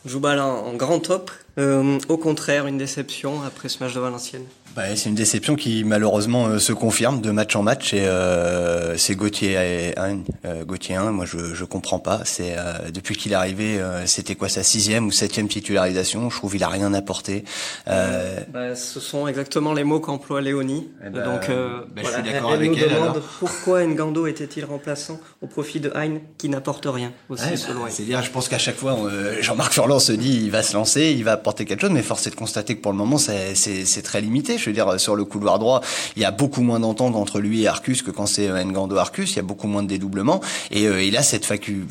Joubal 0.06 0.40
en, 0.40 0.74
grand 0.74 1.00
top, 1.00 1.32
euh, 1.60 2.00
au 2.10 2.18
contraire, 2.18 2.66
une 2.66 2.78
déception 2.78 3.44
après 3.44 3.70
ce 3.70 3.84
match 3.84 3.94
de 3.94 4.00
Valenciennes? 4.00 4.46
Bah, 4.76 4.96
c'est 4.96 5.10
une 5.10 5.16
déception 5.16 5.56
qui 5.56 5.84
malheureusement 5.84 6.48
euh, 6.48 6.60
se 6.60 6.72
confirme 6.74 7.22
de 7.22 7.32
match 7.32 7.56
en 7.56 7.64
match 7.64 7.94
et 7.94 8.02
euh, 8.02 8.98
c'est 8.98 9.16
Gauthier 9.16 9.58
1, 9.98 10.20
euh, 10.46 10.64
Gauthier 10.64 10.96
1, 10.96 11.12
moi 11.12 11.26
je 11.26 11.54
je 11.54 11.66
comprends 11.66 12.00
pas. 12.00 12.22
C'est 12.24 12.56
euh, 12.58 12.90
depuis 12.94 13.16
qu'il 13.16 13.34
est 13.34 13.36
arrivé, 13.36 13.80
euh, 13.80 14.06
c'était 14.06 14.36
quoi 14.36 14.50
sa 14.50 14.64
sixième 14.64 15.08
ou 15.08 15.12
septième 15.12 15.48
titularisation? 15.48 16.30
Je 16.30 16.38
trouve 16.38 16.56
il 16.56 16.64
a 16.64 16.70
rien 16.70 16.94
apporté. 16.94 17.44
Bah, 17.86 18.76
ce 18.76 19.00
sont 19.00 19.28
exactement 19.28 19.74
les 19.74 19.84
mots 19.84 20.00
qu'emploie 20.00 20.42
Léonie. 20.42 20.90
Eh 21.06 21.10
ben, 21.10 21.24
Donc 21.24 21.48
bah, 21.50 22.02
voilà, 22.02 22.18
je 22.20 22.24
suis 22.24 22.34
d'accord 22.34 22.52
avec 22.54 22.72
nous 22.72 22.78
elle. 22.78 22.94
Demande 22.94 23.22
pourquoi 23.40 23.86
Ngando 23.86 24.28
était-il 24.28 24.66
remplaçant 24.66 25.20
au 25.42 25.48
profit 25.48 25.80
de 25.80 25.92
Hein 25.96 26.20
qui 26.38 26.48
n'apporte 26.48 26.86
rien 26.86 27.12
aussi 27.30 27.44
ouais, 27.46 27.58
selon 27.58 27.82
C'est 27.90 28.04
dire, 28.04 28.24
je 28.24 28.32
pense 28.32 28.48
qu'à 28.48 28.58
chaque 28.58 28.76
fois 28.78 28.98
Jean-Marc 29.42 29.74
Furlan 29.74 30.00
se 30.00 30.14
dit 30.14 30.42
il 30.44 30.52
va 30.52 30.64
se 30.64 30.74
lancer, 30.74 31.12
il 31.12 31.24
va 31.24 31.34
apporter 31.34 31.66
quelque 31.66 31.82
chose, 31.82 31.92
mais 31.92 32.02
force 32.02 32.26
est 32.28 32.32
de 32.32 32.36
constater 32.36 32.76
que 32.76 32.82
pour 32.82 32.92
le 32.92 32.98
moment 32.98 33.18
c'est 33.18 34.02
très 34.04 34.22
limité. 34.22 34.58
Je 34.62 34.70
veux 34.70 34.74
dire, 34.74 35.00
sur 35.00 35.16
le 35.16 35.26
couloir 35.26 35.60
droit, 35.60 35.82
il 36.16 36.22
y 36.22 36.26
a 36.26 36.32
beaucoup 36.32 36.62
moins 36.62 36.80
d'entente 36.80 37.16
entre 37.16 37.40
lui 37.40 37.64
et 37.64 37.68
Arcus 37.68 38.02
que 38.02 38.12
quand 38.12 38.26
c'est 38.26 38.48
euh, 38.48 38.64
Ngando 38.64 38.98
Arcus. 38.98 39.32
Il 39.34 39.36
y 39.38 39.40
a 39.40 39.44
beaucoup 39.44 39.68
moins 39.68 39.84
de 39.84 39.88
dédoublement. 39.88 40.42
Et 40.72 40.88
euh, 40.88 41.04
il 41.04 41.18
a 41.18 41.24
cette 41.24 41.46
faculté. 41.46 41.88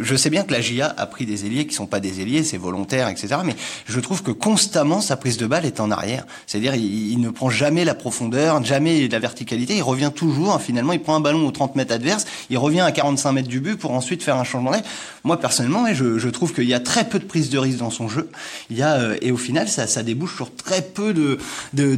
Je 0.00 0.16
sais, 0.16 0.30
bien 0.30 0.42
que 0.42 0.52
la 0.52 0.60
GIA 0.60 0.94
a 0.96 1.06
pris 1.06 1.26
des 1.26 1.46
ailiers 1.46 1.66
qui 1.66 1.74
sont 1.74 1.86
pas 1.86 2.00
des 2.00 2.20
ailiers, 2.20 2.44
c'est 2.44 2.56
volontaire, 2.56 3.08
etc. 3.08 3.36
Mais 3.44 3.56
je 3.86 4.00
trouve 4.00 4.22
que 4.22 4.30
constamment 4.30 5.00
sa 5.00 5.16
prise 5.16 5.36
de 5.36 5.46
balle 5.46 5.64
est 5.64 5.80
en 5.80 5.90
arrière. 5.90 6.26
C'est-à-dire, 6.46 6.74
il, 6.74 7.18
ne 7.20 7.30
prend 7.30 7.50
jamais 7.50 7.84
la 7.84 7.94
profondeur, 7.94 8.62
jamais 8.64 9.08
la 9.08 9.18
verticalité. 9.18 9.76
Il 9.76 9.82
revient 9.82 10.10
toujours. 10.14 10.54
Hein, 10.54 10.58
finalement, 10.58 10.92
il 10.92 11.00
prend 11.00 11.16
un 11.16 11.20
ballon 11.20 11.46
aux 11.46 11.50
30 11.50 11.76
mètres 11.76 11.92
adverse, 11.92 12.26
il 12.50 12.58
revient 12.58 12.80
à 12.80 12.92
45 12.92 13.32
mètres 13.32 13.48
du 13.48 13.60
but 13.60 13.76
pour 13.76 13.92
ensuite 13.92 14.22
faire 14.22 14.36
un 14.36 14.44
changement 14.44 14.70
d'air. 14.70 14.82
Moi, 15.24 15.38
personnellement, 15.38 15.84
je, 15.92 16.28
trouve 16.28 16.52
qu'il 16.52 16.68
y 16.68 16.74
a 16.74 16.80
très 16.80 17.04
peu 17.04 17.18
de 17.18 17.24
prise 17.24 17.50
de 17.50 17.58
risque 17.58 17.78
dans 17.78 17.90
son 17.90 18.08
jeu. 18.08 18.30
Euh, 18.72 19.16
et 19.20 19.32
au 19.32 19.36
final, 19.36 19.68
ça, 19.68 20.02
débouche 20.02 20.36
sur 20.36 20.54
très 20.54 20.82
peu 20.82 21.12
de, 21.12 21.38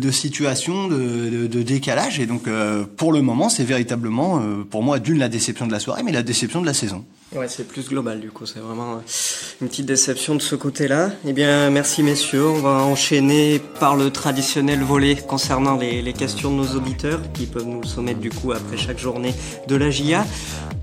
de 0.00 0.10
situations 0.10 0.88
de, 0.88 1.46
décalage. 1.62 2.18
Et 2.18 2.26
donc, 2.26 2.48
euh, 2.48 2.84
pour 2.96 3.12
le 3.12 3.22
moment, 3.22 3.48
c'est 3.48 3.64
véritablement, 3.64 4.40
euh, 4.40 4.64
pour 4.68 4.82
moi, 4.82 4.98
d'une 4.98 5.18
la 5.18 5.28
déception 5.28 5.66
de 5.66 5.72
la 5.72 5.80
soirée, 5.80 6.02
mais 6.02 6.12
la 6.12 6.22
déception 6.22 6.60
de 6.60 6.66
la 6.66 6.74
saison. 6.74 7.04
Ouais, 7.36 7.46
c'est 7.46 7.68
plus 7.68 7.88
global 7.88 8.18
du 8.18 8.30
coup. 8.32 8.44
C'est 8.44 8.58
vraiment 8.58 8.94
euh, 8.94 9.60
une 9.60 9.68
petite 9.68 9.86
déception 9.86 10.34
de 10.34 10.42
ce 10.42 10.56
côté-là. 10.56 11.10
Eh 11.24 11.32
bien, 11.32 11.70
merci 11.70 12.02
messieurs. 12.02 12.44
On 12.44 12.58
va 12.58 12.82
enchaîner 12.82 13.60
par 13.78 13.94
le 13.94 14.10
traditionnel 14.10 14.82
volet 14.82 15.14
concernant 15.14 15.76
les, 15.76 16.02
les 16.02 16.12
questions 16.12 16.50
de 16.50 16.56
nos 16.56 16.76
auditeurs 16.76 17.20
qui 17.32 17.46
peuvent 17.46 17.68
nous 17.68 17.84
soumettre 17.84 18.18
du 18.18 18.30
coup 18.30 18.50
après 18.50 18.76
chaque 18.76 18.98
journée 18.98 19.32
de 19.68 19.76
la 19.76 19.90
JA. 19.90 20.26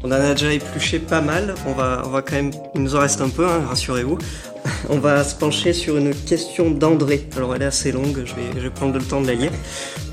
On 0.03 0.07
en 0.07 0.11
a 0.11 0.33
déjà 0.33 0.53
épluché 0.53 0.99
pas 0.99 1.21
mal. 1.21 1.55
On 1.65 1.73
va, 1.73 2.03
on 2.05 2.09
va 2.09 2.21
quand 2.21 2.35
même, 2.35 2.51
il 2.75 2.81
nous 2.81 2.95
en 2.95 2.99
reste 2.99 3.19
un 3.19 3.29
peu, 3.29 3.45
hein, 3.45 3.65
rassurez-vous. 3.67 4.17
On 4.89 4.97
va 4.99 5.23
se 5.23 5.35
pencher 5.35 5.73
sur 5.73 5.97
une 5.97 6.13
question 6.13 6.71
d'André. 6.71 7.27
Alors 7.35 7.55
elle 7.55 7.61
est 7.61 7.65
assez 7.65 7.91
longue, 7.91 8.23
je 8.25 8.33
vais, 8.35 8.41
je 8.55 8.61
vais 8.61 8.69
prendre 8.69 8.93
le 8.97 9.03
temps 9.03 9.21
de 9.21 9.27
la 9.27 9.33
lire. 9.33 9.51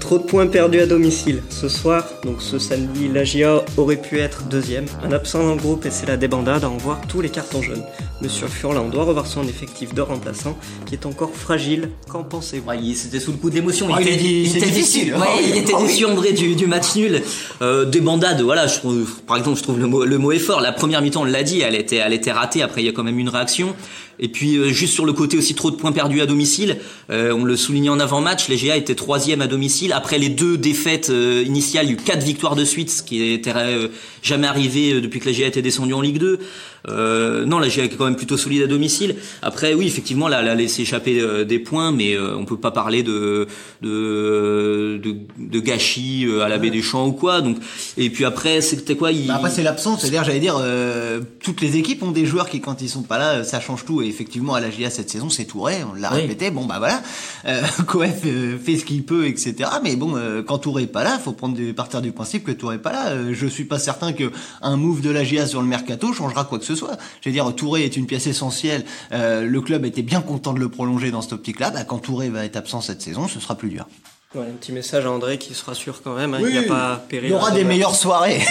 Trop 0.00 0.18
de 0.18 0.24
points 0.24 0.46
perdus 0.46 0.80
à 0.80 0.86
domicile. 0.86 1.42
Ce 1.48 1.68
soir, 1.68 2.04
donc 2.24 2.42
ce 2.42 2.58
samedi, 2.58 3.08
la 3.08 3.24
GIA 3.24 3.62
aurait 3.78 3.96
pu 3.96 4.18
être 4.20 4.42
deuxième. 4.44 4.84
Un 5.02 5.12
absent 5.12 5.42
dans 5.42 5.54
le 5.54 5.60
groupe 5.60 5.86
et 5.86 5.90
c'est 5.90 6.06
la 6.06 6.16
débandade 6.18 6.62
à 6.64 6.68
en 6.68 6.76
voir 6.76 7.00
tous 7.08 7.22
les 7.22 7.30
cartons 7.30 7.62
jaunes. 7.62 7.82
Monsieur 8.20 8.46
Furlan 8.46 8.88
doit 8.88 9.04
revoir 9.04 9.26
son 9.26 9.44
effectif 9.44 9.94
de 9.94 10.02
remplaçant 10.02 10.56
qui 10.86 10.94
est 10.94 11.06
encore 11.06 11.30
fragile. 11.34 11.88
Qu'en 12.10 12.22
pensez-vous? 12.22 12.68
Ouais, 12.68 12.78
il- 12.82 12.94
c'était 12.96 13.18
sous 13.18 13.32
le 13.32 13.38
coup 13.38 13.48
de 13.48 13.54
l'émotion. 13.54 13.88
Oh, 13.90 13.96
il 13.98 14.08
a 14.08 14.16
dit, 14.16 14.46
c'est 14.48 14.58
était 14.58 14.66
difficile. 14.66 15.14
Ouais, 15.14 15.20
Oh, 15.26 15.40
il 15.42 15.56
était 15.56 15.72
Oh, 15.74 15.82
déçu 15.82 16.04
André 16.04 16.32
du, 16.32 16.54
du 16.54 16.66
match 16.66 16.94
nul. 16.96 17.22
Euh, 17.62 17.86
débandade, 17.86 18.40
voilà, 18.42 18.66
je 18.66 18.78
trouve, 18.78 19.10
par 19.26 19.38
exemple, 19.38 19.56
je 19.58 19.62
trouve 19.62 19.78
le 19.78 19.86
mot, 19.86 20.04
le 20.04 20.18
mot 20.18 20.32
est 20.32 20.38
fort. 20.38 20.60
La 20.60 20.72
première 20.72 21.00
mi-temps, 21.00 21.22
on 21.22 21.24
l'a 21.24 21.42
dit, 21.42 21.62
elle 21.62 21.74
était, 21.74 21.96
elle 21.96 22.12
était 22.12 22.32
ratée. 22.32 22.60
Après, 22.62 22.82
il 22.82 22.86
y 22.86 22.88
a 22.90 22.92
quand 22.92 23.04
même 23.04 23.18
une 23.18 23.30
réaction. 23.30 23.74
Et 24.18 24.28
puis, 24.28 24.56
euh, 24.56 24.68
juste 24.68 24.94
sur 24.94 25.06
le 25.06 25.12
côté 25.12 25.36
aussi, 25.36 25.54
trop 25.54 25.70
de 25.70 25.76
points 25.76 25.92
perdus 25.92 26.20
à 26.20 26.26
domicile. 26.26 26.78
Euh, 27.10 27.32
on 27.32 27.44
le 27.44 27.56
soulignait 27.56 27.88
en 27.88 28.00
avant-match, 28.00 28.48
les 28.48 28.56
GA 28.56 28.76
étaient 28.76 28.94
troisième 28.94 29.40
à 29.40 29.46
domicile. 29.46 29.92
Après 29.92 30.18
les 30.18 30.28
deux 30.28 30.56
défaites 30.56 31.10
euh, 31.10 31.42
initiales, 31.46 31.86
il 31.86 31.88
y 31.88 31.92
a 31.92 31.94
eu 31.94 32.02
quatre 32.02 32.22
victoires 32.22 32.56
de 32.56 32.64
suite, 32.64 32.90
ce 32.90 33.02
qui 33.02 33.22
était 33.32 33.52
euh, 33.54 33.88
jamais 34.22 34.46
arrivé 34.46 35.00
depuis 35.00 35.20
que 35.20 35.28
la 35.28 35.36
GA 35.36 35.46
était 35.46 35.62
descendue 35.62 35.94
en 35.94 36.00
Ligue 36.00 36.18
2. 36.18 36.38
Euh, 36.88 37.44
non, 37.46 37.58
la 37.58 37.68
GA 37.68 37.84
est 37.84 37.88
quand 37.96 38.04
même 38.04 38.16
plutôt 38.16 38.36
solide 38.36 38.62
à 38.62 38.66
domicile. 38.66 39.16
Après, 39.42 39.74
oui, 39.74 39.86
effectivement, 39.86 40.28
là, 40.28 40.40
elle 40.42 40.48
a 40.48 40.54
laissé 40.54 40.82
échapper 40.82 41.20
euh, 41.20 41.44
des 41.44 41.58
points, 41.58 41.92
mais 41.92 42.14
euh, 42.14 42.36
on 42.36 42.44
peut 42.44 42.58
pas 42.58 42.70
parler 42.70 43.02
de 43.02 43.46
de, 43.82 45.00
de, 45.02 45.16
de 45.38 45.60
gâchis 45.60 46.26
euh, 46.26 46.42
à 46.42 46.48
la 46.48 46.58
baie 46.58 46.70
des 46.70 46.82
champs 46.82 47.06
ou 47.06 47.12
quoi. 47.12 47.40
Donc, 47.40 47.56
et 47.96 48.10
puis 48.10 48.24
après, 48.24 48.60
c'était 48.60 48.96
quoi 48.96 49.12
il... 49.12 49.26
Bah 49.26 49.36
après 49.36 49.50
c'est 49.50 49.62
l'absence, 49.62 50.00
c'est-à-dire 50.02 50.24
j'allais 50.24 50.40
dire 50.40 50.56
euh, 50.60 51.20
toutes 51.42 51.60
les 51.60 51.76
équipes 51.76 52.02
ont 52.02 52.10
des 52.10 52.26
joueurs 52.26 52.48
qui 52.48 52.60
quand 52.60 52.82
ils 52.82 52.88
sont 52.88 53.02
pas 53.02 53.18
là 53.18 53.44
ça 53.44 53.60
change 53.60 53.84
tout 53.84 54.02
et 54.02 54.06
effectivement 54.06 54.54
à 54.54 54.60
la 54.60 54.68
GA 54.68 54.90
cette 54.90 55.10
saison 55.10 55.28
c'est 55.30 55.44
Touré, 55.44 55.76
on 55.90 55.94
l'a 55.94 56.12
Oui. 56.12 56.22
répété, 56.22 56.50
bon 56.50 56.64
bah 56.64 56.76
voilà, 56.78 57.02
euh, 57.46 57.62
Coef 57.86 58.22
fait 58.64 58.76
ce 58.76 58.84
qu'il 58.84 59.04
peut 59.04 59.26
etc. 59.26 59.70
Mais 59.82 59.96
bon 59.96 60.14
quand 60.46 60.58
Touré 60.58 60.84
est 60.84 60.86
pas 60.86 61.04
là, 61.04 61.18
faut 61.18 61.32
prendre 61.32 61.54
du, 61.54 61.72
partir 61.74 62.02
du 62.02 62.12
principe 62.12 62.44
que 62.44 62.52
Touré 62.52 62.76
est 62.76 62.78
pas 62.78 62.92
là. 62.92 63.32
Je 63.32 63.46
suis 63.46 63.64
pas 63.64 63.78
certain 63.78 64.12
que 64.12 64.30
un 64.62 64.76
move 64.76 65.00
de 65.00 65.10
la 65.10 65.24
GA 65.24 65.46
sur 65.46 65.60
le 65.62 65.68
mercato 65.68 66.12
changera 66.12 66.44
quoi 66.44 66.58
que 66.58 66.64
ce 66.64 66.73
soit. 66.74 66.96
Je 67.22 67.28
veux 67.28 67.32
dire 67.32 67.54
Touré 67.54 67.84
est 67.84 67.96
une 67.96 68.06
pièce 68.06 68.26
essentielle, 68.26 68.84
euh, 69.12 69.42
le 69.46 69.60
club 69.60 69.84
était 69.84 70.02
bien 70.02 70.20
content 70.20 70.52
de 70.52 70.60
le 70.60 70.68
prolonger 70.68 71.10
dans 71.10 71.22
cette 71.22 71.32
optique-là. 71.34 71.70
Bah, 71.70 71.84
quand 71.84 71.98
Touré 71.98 72.28
va 72.30 72.44
être 72.44 72.56
absent 72.56 72.80
cette 72.80 73.02
saison, 73.02 73.28
ce 73.28 73.40
sera 73.40 73.54
plus 73.56 73.68
dur. 73.70 73.86
Ouais, 74.34 74.42
un 74.42 74.56
petit 74.58 74.72
message 74.72 75.06
à 75.06 75.10
André 75.12 75.38
qui 75.38 75.54
se 75.54 75.64
rassure 75.64 76.02
quand 76.02 76.14
même. 76.16 76.34
hein, 76.34 76.38
il 76.40 76.46
n'y 76.46 76.58
a 76.58 76.62
pas 76.64 77.04
péril. 77.08 77.28
il 77.28 77.32
y 77.32 77.34
aura 77.34 77.52
des 77.52 77.62
meilleures 77.62 77.94
soirées. 77.94 78.42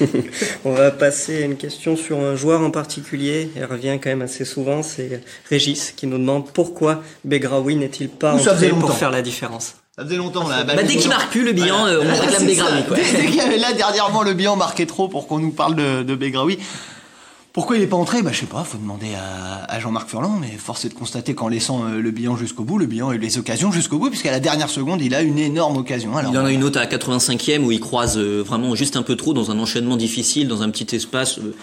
On 0.64 0.72
va 0.72 0.90
passer 0.90 1.42
à 1.42 1.46
une 1.46 1.56
question 1.56 1.96
sur 1.96 2.18
un 2.18 2.34
joueur 2.34 2.60
en 2.62 2.70
particulier. 2.70 3.50
Elle 3.56 3.66
revient 3.66 3.98
quand 4.02 4.08
même 4.10 4.22
assez 4.22 4.44
souvent. 4.44 4.82
C'est 4.82 5.20
Régis 5.48 5.92
qui 5.94 6.06
nous 6.06 6.18
demande 6.18 6.50
pourquoi 6.52 7.02
Begraoui 7.24 7.76
n'est-il 7.76 8.08
pas 8.08 8.34
entré 8.34 8.70
pour 8.70 8.94
faire 8.94 9.10
la 9.10 9.22
différence. 9.22 9.74
Ça 9.96 10.04
faisait 10.04 10.16
longtemps 10.16 10.48
là. 10.48 10.64
Bah, 10.64 10.82
dès 10.82 10.96
qu'il 10.96 11.10
marque 11.10 11.30
plus 11.30 11.44
le 11.44 11.52
bilan, 11.52 11.86
euh, 11.86 12.00
on 12.02 12.20
réclame 12.20 12.86
quoi. 12.88 12.96
Dès, 12.96 13.12
dès 13.12 13.26
qu'il 13.26 13.36
y 13.36 13.40
avait 13.40 13.58
là 13.58 13.74
dernièrement 13.74 14.22
le 14.22 14.32
bilan 14.32 14.56
marquait 14.56 14.86
trop 14.86 15.08
pour 15.08 15.26
qu'on 15.28 15.38
nous 15.38 15.50
parle 15.50 15.76
de, 15.76 16.02
de 16.02 16.14
Begraoui. 16.14 16.58
Pourquoi 17.52 17.76
il 17.76 17.82
est 17.82 17.86
pas 17.86 17.96
entré? 17.96 18.22
Bah 18.22 18.30
je 18.32 18.40
sais 18.40 18.46
pas, 18.46 18.64
faut 18.64 18.78
demander 18.78 19.08
à, 19.14 19.64
à 19.70 19.78
Jean-Marc 19.78 20.08
Furlan, 20.08 20.38
mais 20.40 20.56
force 20.56 20.86
est 20.86 20.88
de 20.88 20.94
constater 20.94 21.34
qu'en 21.34 21.48
laissant 21.48 21.84
euh, 21.84 22.00
le 22.00 22.10
bilan 22.10 22.34
jusqu'au 22.34 22.64
bout, 22.64 22.78
le 22.78 22.86
bilan 22.86 23.10
a 23.10 23.14
eu 23.14 23.18
les 23.18 23.36
occasions 23.36 23.70
jusqu'au 23.70 23.98
bout, 23.98 24.08
puisqu'à 24.08 24.30
la 24.30 24.40
dernière 24.40 24.70
seconde, 24.70 25.02
il 25.02 25.14
a 25.14 25.20
une 25.20 25.38
énorme 25.38 25.76
occasion. 25.76 26.16
Alors, 26.16 26.32
Il 26.32 26.38
en 26.38 26.46
a 26.46 26.50
une 26.50 26.64
autre 26.64 26.78
à 26.78 26.84
la 26.84 26.88
85e 26.88 27.58
où 27.58 27.70
il 27.70 27.78
croise 27.80 28.16
euh, 28.16 28.42
vraiment 28.42 28.74
juste 28.74 28.96
un 28.96 29.02
peu 29.02 29.16
trop 29.16 29.34
dans 29.34 29.50
un 29.50 29.58
enchaînement 29.58 29.98
difficile, 29.98 30.48
dans 30.48 30.62
un 30.62 30.70
petit 30.70 30.96
espace, 30.96 31.40
euh, 31.40 31.54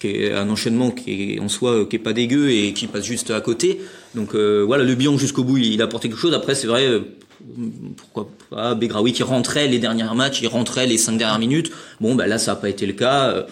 qui 0.00 0.08
est 0.08 0.32
un 0.32 0.50
enchaînement 0.50 0.90
qui 0.90 1.34
est 1.34 1.40
en 1.40 1.48
soi 1.48 1.70
euh, 1.70 1.84
qui 1.86 1.94
est 1.94 2.00
pas 2.00 2.14
dégueu 2.14 2.50
et 2.50 2.72
qui 2.72 2.88
passe 2.88 3.04
juste 3.04 3.30
à 3.30 3.40
côté. 3.40 3.80
Donc 4.16 4.34
euh, 4.34 4.64
voilà, 4.66 4.82
le 4.82 4.96
bilan 4.96 5.18
jusqu'au 5.18 5.44
bout, 5.44 5.58
il 5.58 5.80
a 5.80 5.84
apporté 5.84 6.08
quelque 6.08 6.18
chose. 6.18 6.34
Après, 6.34 6.56
c'est 6.56 6.66
vrai, 6.66 6.84
euh, 6.84 7.16
pourquoi 7.96 8.28
pas 8.50 8.74
Begraoui 8.74 9.12
qui 9.12 9.22
rentrait 9.22 9.68
les 9.68 9.78
derniers 9.78 10.02
matchs, 10.16 10.40
il 10.42 10.48
rentrait 10.48 10.88
les 10.88 10.98
cinq 10.98 11.16
dernières 11.16 11.38
minutes. 11.38 11.70
Bon, 12.00 12.16
bah 12.16 12.26
là, 12.26 12.38
ça 12.38 12.52
n'a 12.52 12.56
pas 12.56 12.68
été 12.68 12.86
le 12.86 12.94
cas. 12.94 13.46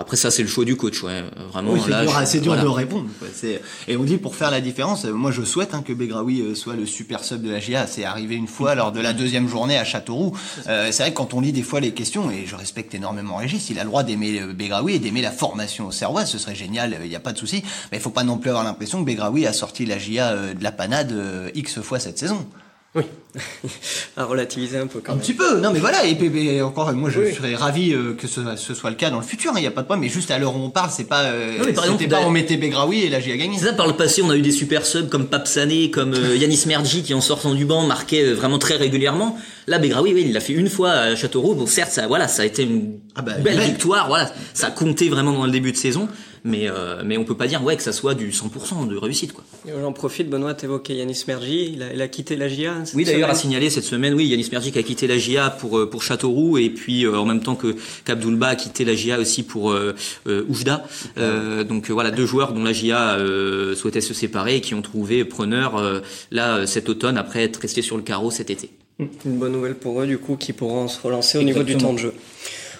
Après, 0.00 0.16
ça, 0.16 0.30
c'est 0.30 0.42
le 0.42 0.48
choix 0.48 0.64
du 0.64 0.76
coach, 0.76 1.02
ouais. 1.02 1.24
Vraiment, 1.52 1.72
Oui, 1.72 1.80
c'est 1.84 1.90
dur, 2.02 2.20
je- 2.20 2.24
c'est 2.24 2.38
dur 2.38 2.52
voilà. 2.52 2.62
de 2.62 2.68
répondre. 2.68 3.08
quoi. 3.18 3.26
C'est- 3.34 3.60
Et 3.88 3.96
on 3.96 4.04
dit 4.04 4.16
pour 4.16 4.36
faire 4.36 4.52
la 4.52 4.60
différence, 4.60 5.04
euh, 5.04 5.12
moi 5.12 5.32
je 5.32 5.42
souhaite 5.42 5.74
hein, 5.74 5.82
que 5.84 5.92
Begraoui 5.92 6.40
euh, 6.40 6.54
soit 6.54 6.76
le 6.76 6.86
super 6.86 7.24
sub 7.24 7.42
de 7.42 7.50
la 7.50 7.58
GA. 7.58 7.88
C'est 7.88 8.04
arrivé 8.04 8.36
une 8.36 8.46
fois 8.46 8.76
lors 8.76 8.92
de 8.92 9.00
la 9.00 9.12
deuxième 9.12 9.48
journée 9.48 9.76
à 9.76 9.84
Châteauroux. 9.84 10.36
Euh, 10.68 10.92
c'est 10.92 11.02
vrai 11.02 11.10
que 11.10 11.16
quand 11.16 11.34
on 11.34 11.40
lit 11.40 11.50
des 11.50 11.64
fois 11.64 11.80
les 11.80 11.90
questions, 11.90 12.30
et 12.30 12.46
je 12.46 12.54
respecte 12.54 12.94
énormément 12.94 13.38
Régis, 13.38 13.70
il 13.70 13.78
a 13.80 13.82
le 13.82 13.88
droit 13.88 14.04
d'aimer 14.04 14.40
euh, 14.40 14.52
Begraoui 14.52 14.94
et 14.94 14.98
d'aimer 15.00 15.20
la 15.20 15.32
formation 15.32 15.88
au 15.88 15.90
Serrois, 15.90 16.26
ce 16.26 16.38
serait 16.38 16.54
génial, 16.54 16.96
il 17.02 17.08
n'y 17.08 17.16
a 17.16 17.20
pas 17.20 17.32
de 17.32 17.38
souci. 17.38 17.64
Mais 17.90 17.98
il 17.98 18.00
faut 18.00 18.10
pas 18.10 18.22
non 18.22 18.38
plus 18.38 18.50
avoir 18.50 18.62
l'impression 18.62 19.00
que 19.00 19.04
Begraoui 19.06 19.46
a 19.48 19.52
sorti 19.52 19.84
la 19.84 19.96
euh, 19.96 20.54
de 20.54 20.62
la 20.62 20.70
panade 20.70 21.12
X 21.56 21.80
fois 21.80 21.98
cette 21.98 22.18
saison. 22.20 22.46
Oui. 22.94 23.02
à 24.16 24.24
relativiser 24.24 24.78
un 24.78 24.86
peu 24.86 25.00
quand 25.00 25.12
Un 25.12 25.16
même. 25.16 25.22
petit 25.24 25.34
peu, 25.34 25.60
non 25.60 25.70
mais 25.72 25.78
voilà, 25.80 26.04
et, 26.06 26.14
puis- 26.14 26.48
et 26.48 26.62
encore, 26.62 26.92
moi 26.92 27.10
je 27.10 27.20
Oui. 27.20 27.34
serais 27.34 27.54
ravi 27.54 27.92
euh, 27.92 28.14
que 28.14 28.26
ce, 28.26 28.40
ce 28.56 28.74
soit 28.74 28.90
le 28.90 28.96
cas 28.96 29.10
dans 29.10 29.18
le 29.18 29.24
futur, 29.24 29.52
il 29.56 29.60
n'y 29.60 29.66
a 29.66 29.70
pas 29.70 29.82
de 29.82 29.86
problème, 29.86 30.04
mais 30.04 30.12
juste 30.12 30.30
à 30.30 30.38
l'heure 30.38 30.56
où 30.56 30.58
on 30.60 30.70
parle, 30.70 30.90
c'est 30.90 31.04
pas, 31.04 31.24
euh, 31.24 31.58
Non, 31.58 31.64
mais 31.66 31.72
par 31.72 31.84
exemple, 31.84 32.02
c'était 32.02 32.14
pas 32.16 32.22
on 32.26 32.30
mettait 32.30 32.56
Begraoui 32.56 33.04
et 33.04 33.08
la 33.10 33.20
GA 33.20 33.36
gagné. 33.36 33.58
C'est 33.58 33.66
ça, 33.66 33.72
par 33.74 33.86
le 33.86 33.94
passé, 33.94 34.22
on 34.22 34.30
a 34.30 34.36
eu 34.36 34.40
des 34.42 34.50
super 34.52 34.84
subs 34.86 35.08
comme 35.08 35.26
Papsané, 35.26 35.90
comme 35.90 36.14
euh, 36.14 36.36
Yanis 36.40 36.64
Mergi 36.66 37.02
qui 37.02 37.14
en 37.14 37.20
sortant 37.20 37.54
du 37.54 37.64
banc 37.64 37.82
marquait 37.86 38.24
euh, 38.24 38.34
vraiment 38.34 38.58
très 38.58 38.76
régulièrement. 38.76 39.38
Là, 39.66 39.78
Begraoui, 39.78 40.14
oui, 40.14 40.24
il 40.26 40.32
l'a 40.32 40.40
fait 40.40 40.54
une 40.54 40.68
fois 40.70 40.90
à 40.92 41.14
Châteauroux. 41.16 41.54
Bon, 41.54 41.66
certes, 41.66 41.92
ça, 41.92 42.06
voilà, 42.06 42.26
ça 42.28 42.42
a 42.42 42.44
été 42.46 42.62
une 42.62 42.98
Ah 43.14 43.22
bah, 43.22 43.32
belle 43.34 43.56
belle. 43.58 43.66
victoire, 43.70 44.08
voilà, 44.08 44.30
ça 44.54 44.68
a 44.68 44.70
compté 44.70 45.08
vraiment 45.10 45.32
dans 45.32 45.44
le 45.44 45.52
début 45.52 45.72
de 45.72 45.76
saison, 45.76 46.08
mais 46.44 46.70
euh, 46.70 47.02
mais 47.04 47.18
on 47.18 47.24
peut 47.24 47.36
pas 47.36 47.46
dire 47.48 47.62
ouais 47.62 47.76
que 47.76 47.82
ça 47.82 47.92
soit 47.92 48.14
du 48.14 48.30
100% 48.30 48.88
de 48.88 48.96
réussite 48.96 49.32
quoi. 49.32 49.44
J'en 49.66 49.92
profite, 49.92 50.30
Benoît, 50.30 50.54
t'évoquais 50.54 50.94
Yanis 50.94 51.24
Mergi. 51.28 51.72
Il 51.74 51.82
a, 51.82 51.92
il 51.92 52.00
a 52.00 52.08
quitté 52.08 52.36
la 52.36 52.48
GIA. 52.48 52.76
cette 52.84 52.94
Oui, 52.94 53.04
d'ailleurs, 53.18 53.30
à 53.30 53.38
signaler 53.38 53.68
cette 53.68 53.84
semaine, 53.84 54.14
oui, 54.14 54.26
Yanis 54.26 54.48
Mergi 54.52 54.70
qui 54.70 54.78
a 54.78 54.82
quitté 54.82 55.06
la 55.06 55.18
GIA 55.18 55.50
pour 55.50 55.78
euh, 55.78 55.90
pour 55.90 56.02
Châteauroux 56.02 56.58
et 56.58 56.70
puis 56.70 57.04
euh, 57.04 57.18
en 57.18 57.24
même 57.24 57.40
temps 57.40 57.56
que 57.56 57.74
qu'Abdoulba 58.04 58.48
a 58.48 58.56
quitté 58.56 58.84
la 58.84 58.94
GIA 58.94 59.18
aussi 59.18 59.42
pour 59.42 59.72
euh, 59.72 59.94
Oujda. 60.26 60.84
Euh, 61.18 61.64
donc 61.64 61.90
voilà, 61.90 62.10
deux 62.10 62.26
joueurs 62.26 62.52
dont 62.52 62.62
la 62.62 62.72
GIA 62.72 63.14
euh, 63.16 63.74
souhaitait 63.74 64.00
se 64.00 64.14
séparer 64.14 64.56
et 64.56 64.60
qui 64.60 64.74
ont 64.74 64.82
trouvé 64.82 65.24
preneur 65.24 65.76
euh, 65.76 66.00
là 66.30 66.66
cet 66.66 66.88
automne 66.88 67.18
après 67.18 67.42
être 67.42 67.56
restés 67.56 67.82
sur 67.82 67.96
le 67.96 68.02
carreau 68.02 68.30
cet 68.30 68.50
été. 68.50 68.70
Une 69.00 69.38
bonne 69.38 69.52
nouvelle 69.52 69.76
pour 69.76 70.00
eux, 70.00 70.06
du 70.06 70.18
coup, 70.18 70.36
qui 70.36 70.52
pourront 70.52 70.88
se 70.88 71.00
relancer 71.00 71.38
au 71.38 71.42
niveau 71.42 71.62
du 71.62 71.76
temps 71.76 71.92
de 71.92 71.98
jeu. 71.98 72.14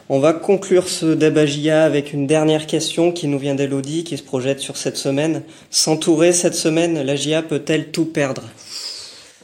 On 0.08 0.20
va 0.20 0.32
conclure 0.32 0.88
ce 0.88 1.06
débat 1.06 1.46
GIA 1.46 1.84
avec 1.84 2.12
une 2.12 2.26
dernière 2.26 2.66
question 2.66 3.12
qui 3.12 3.28
nous 3.28 3.38
vient 3.38 3.54
d'Elodie, 3.54 4.04
qui 4.04 4.16
se 4.16 4.22
projette 4.22 4.58
sur 4.58 4.76
cette 4.76 4.96
semaine. 4.96 5.42
S'entourer 5.70 6.32
cette 6.32 6.54
semaine, 6.54 7.02
la 7.02 7.14
GIA 7.14 7.42
peut-elle 7.42 7.90
tout 7.90 8.06
perdre? 8.06 8.42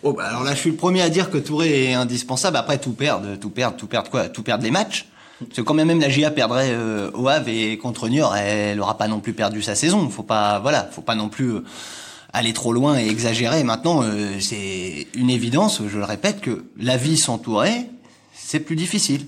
Oh, 0.07 0.13
bah 0.13 0.27
alors 0.27 0.45
là, 0.45 0.55
je 0.55 0.61
suis 0.61 0.71
le 0.71 0.77
premier 0.77 1.01
à 1.01 1.09
dire 1.09 1.31
que 1.31 1.39
Touré 1.39 1.91
est 1.91 1.95
indispensable. 1.95 2.59
Après, 2.59 2.77
tout 2.77 2.93
perdre, 2.93 3.37
tout 3.37 3.49
perdre, 3.49 3.79
tout 3.79 3.87
perdre 3.87 4.11
quoi 4.11 4.29
Tout 4.29 4.43
perdre 4.43 4.63
les 4.63 4.71
matchs. 4.71 5.07
Parce 5.39 5.55
que 5.57 5.63
quand 5.63 5.73
même, 5.73 5.99
la 5.99 6.11
GIA 6.11 6.31
perdrait 6.31 6.73
euh, 6.73 7.11
au 7.15 7.27
Havre 7.27 7.49
et 7.49 7.79
contre 7.79 8.09
Niort, 8.09 8.37
elle 8.37 8.79
aura 8.83 8.99
pas 8.99 9.09
non 9.09 9.21
plus 9.21 9.33
perdu 9.33 9.63
sa 9.63 9.75
saison. 9.75 10.11
Faut 10.11 10.23
pas, 10.23 10.59
voilà, 10.59 10.87
faut 10.93 11.01
pas 11.01 11.15
non 11.15 11.31
plus 11.31 11.55
euh, 11.55 11.65
aller 12.35 12.53
trop 12.53 12.75
loin 12.75 12.99
et 12.99 13.09
exagérer. 13.09 13.65
Maintenant, 13.65 14.03
euh, 14.03 14.39
c'est 14.41 15.07
une 15.15 15.31
évidence, 15.31 15.81
je 15.89 15.97
le 15.97 16.05
répète, 16.05 16.43
que 16.43 16.67
la 16.79 16.99
vie 16.99 17.17
sans 17.17 17.39
Touré, 17.39 17.89
c'est 18.35 18.61
plus 18.61 18.77
difficile. 18.77 19.25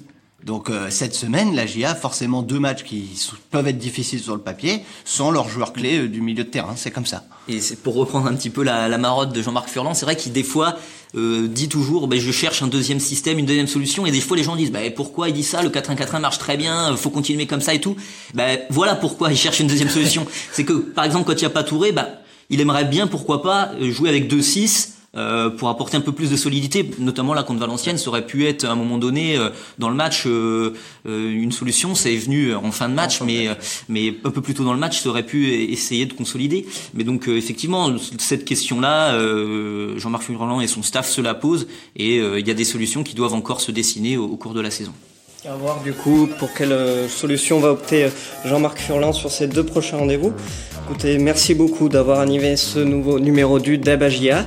Donc 0.47 0.71
euh, 0.71 0.87
cette 0.89 1.15
semaine, 1.15 1.55
la 1.55 1.67
GIA 1.67 1.91
a 1.91 1.95
forcément 1.95 2.41
deux 2.41 2.59
matchs 2.59 2.85
qui 2.85 3.11
peuvent 3.51 3.69
être 3.69 3.79
difficiles 3.79 4.21
sur 4.21 4.35
le 4.35 4.41
papier, 4.41 4.83
sans 5.05 5.31
leur 5.31 5.49
joueur 5.49 5.75
clé 5.75 5.99
euh, 5.99 6.09
du 6.09 6.23
milieu 6.23 6.45
de 6.45 6.49
terrain. 6.49 6.75
C'est 6.77 6.91
comme 6.91 7.05
ça. 7.05 7.25
Et 7.49 7.61
c'est 7.61 7.77
pour 7.77 7.95
reprendre 7.97 8.29
un 8.29 8.35
petit 8.35 8.51
peu 8.51 8.63
la, 8.63 8.89
la 8.89 8.97
marotte 8.97 9.33
de 9.33 9.43
Jean-Marc 9.43 9.69
Furlan, 9.69 9.93
c'est 9.93 10.07
vrai 10.07 10.17
qu'il 10.17 10.33
des 10.33 10.45
fois 10.45 10.77
euh, 11.17 11.49
dit 11.49 11.69
toujours 11.69 12.09
ben, 12.09 12.19
je 12.19 12.31
cherche 12.31 12.63
un 12.63 12.67
deuxième 12.67 13.01
système, 13.01 13.39
une 13.39 13.47
deuxième 13.47 13.69
solution 13.69 14.05
et 14.05 14.11
des 14.11 14.21
fois 14.21 14.37
les 14.37 14.43
gens 14.43 14.55
disent 14.55 14.73
ben, 14.73 14.93
pourquoi 14.93 15.29
il 15.29 15.35
dit 15.35 15.45
ça, 15.45 15.63
le 15.63 15.71
4-1-4-1 15.71 16.21
marche 16.21 16.39
très 16.39 16.57
bien, 16.57 16.93
euh, 16.93 16.97
faut 16.97 17.11
continuer 17.11 17.47
comme 17.47 17.61
ça 17.61 17.73
et 17.75 17.81
tout. 17.81 17.97
Ben 18.35 18.59
voilà 18.71 18.97
pourquoi 18.97 19.31
il 19.31 19.37
cherche 19.37 19.61
une 19.61 19.67
deuxième 19.67 19.89
solution. 19.89 20.27
c'est 20.53 20.65
que 20.65 20.75
par 20.75 21.05
exemple 21.05 21.25
quand 21.25 21.35
il 21.35 21.41
n'y 21.41 21.47
a 21.47 21.51
pas 21.51 21.65
Touré, 21.65 21.93
ben, 21.93 22.09
il 22.51 22.61
aimerait 22.61 22.85
bien 22.85 23.07
pourquoi 23.07 23.41
pas 23.41 23.73
euh, 23.81 23.91
jouer 23.91 24.11
avec 24.11 24.31
2-6 24.31 24.96
euh, 25.17 25.51
pour 25.51 25.69
apporter 25.69 25.97
un 25.97 26.01
peu 26.01 26.13
plus 26.13 26.31
de 26.31 26.37
solidité, 26.37 26.89
notamment 26.99 27.35
là 27.35 27.43
contre 27.43 27.61
Valenciennes, 27.61 27.99
ça 27.99 28.09
aurait 28.09 28.27
pu 28.27 28.47
être 28.47 28.65
à 28.65 28.71
un 28.71 28.75
moment 28.77 28.99
donné 28.99 29.37
euh, 29.37 29.51
dans 29.79 29.89
le 29.89 29.95
match 29.95 30.25
euh, 30.27 30.75
euh, 31.09 31.31
une 31.31 31.53
solution. 31.53 31.95
C'est 31.95 32.17
venu 32.17 32.55
en 32.55 32.71
fin 32.71 32.89
de 32.89 32.95
match, 32.95 33.21
mais 33.23 33.49
euh, 33.49 33.55
mais 33.89 34.15
un 34.25 34.31
peu 34.31 34.41
plus 34.43 34.55
tôt 34.55 34.65
dans 34.65 34.75
le 34.75 34.79
match, 34.79 35.01
ça 35.01 35.09
aurait 35.09 35.25
pu 35.27 35.47
e- 35.47 35.71
essayer 35.73 36.07
de 36.07 36.13
consolider. 36.13 36.67
Mais 36.95 37.05
donc 37.05 37.29
euh, 37.29 37.37
effectivement, 37.37 37.91
cette 38.19 38.45
question-là, 38.45 39.15
euh, 39.15 39.99
Jean-Marc 39.99 40.25
Furlan 40.25 40.61
et 40.61 40.67
son 40.67 40.83
staff 40.83 41.09
se 41.09 41.21
la 41.21 41.35
posent, 41.35 41.67
et 41.97 42.19
euh, 42.19 42.39
il 42.39 42.47
y 42.47 42.51
a 42.51 42.55
des 42.55 42.65
solutions 42.65 43.03
qui 43.03 43.15
doivent 43.15 43.35
encore 43.35 43.61
se 43.61 43.73
dessiner 43.73 44.17
au, 44.17 44.25
au 44.25 44.37
cours 44.37 44.55
de 44.55 44.61
la 44.61 44.71
saison. 44.71 44.93
À 45.49 45.55
voir 45.55 45.81
du 45.85 45.93
coup 45.93 46.29
pour 46.41 46.53
quelle 46.55 46.77
solution 47.09 47.61
va 47.61 47.71
opter 47.71 48.09
Jean-Marc 48.45 48.79
Furlan 48.81 49.13
sur 49.13 49.31
ces 49.31 49.47
deux 49.47 49.63
prochains 49.63 49.99
rendez-vous. 49.99 50.33
Écoutez, 50.89 51.19
merci 51.19 51.55
beaucoup 51.55 51.89
d'avoir 51.89 52.19
animé 52.19 52.57
ce 52.57 52.81
nouveau 52.81 53.21
numéro 53.21 53.61
du 53.61 53.79
Débat 53.79 54.09
GIA. 54.09 54.45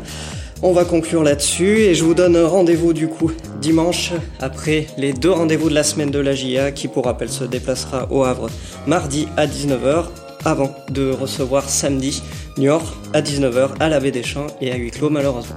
On 0.61 0.73
va 0.73 0.83
conclure 0.83 1.23
là-dessus 1.23 1.79
et 1.79 1.95
je 1.95 2.03
vous 2.03 2.13
donne 2.13 2.37
rendez-vous 2.37 2.91
du 2.91 3.07
coup 3.07 3.31
dimanche 3.61 4.11
après 4.41 4.87
les 4.97 5.13
deux 5.13 5.31
rendez-vous 5.31 5.69
de 5.69 5.73
la 5.73 5.83
semaine 5.83 6.11
de 6.11 6.19
la 6.19 6.35
GIA 6.35 6.71
qui 6.71 6.89
pour 6.89 7.05
rappel 7.05 7.29
se 7.29 7.45
déplacera 7.45 8.07
au 8.11 8.23
Havre 8.23 8.49
mardi 8.85 9.27
à 9.37 9.47
19h 9.47 10.05
avant 10.43 10.75
de 10.89 11.11
recevoir 11.11 11.69
samedi 11.69 12.21
Niort 12.57 12.93
à 13.13 13.21
19h 13.21 13.69
à 13.79 13.87
la 13.87 13.99
baie 14.01 14.11
des 14.11 14.23
Champs 14.23 14.47
et 14.59 14.71
à 14.71 14.75
huis 14.75 14.91
clos 14.91 15.09
malheureusement. 15.09 15.55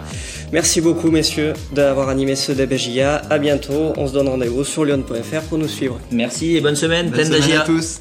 Merci 0.53 0.81
beaucoup 0.81 1.11
messieurs 1.11 1.55
d'avoir 1.73 2.09
animé 2.09 2.37
ce 2.37 2.53
DBJA. 2.53 3.23
À 3.31 3.39
bientôt. 3.39 3.95
On 3.97 4.07
se 4.07 4.13
donne 4.13 4.29
rendez-vous 4.29 4.65
sur 4.65 4.85
lyon.fr 4.85 5.41
pour 5.49 5.59
nous 5.59 5.69
suivre. 5.69 5.99
Merci 6.11 6.57
et 6.57 6.61
bonne 6.61 6.77
semaine. 6.77 7.07
Bonne 7.07 7.15
pleine 7.15 7.43
semaine 7.43 7.59
à 7.59 7.65
tous. 7.65 8.01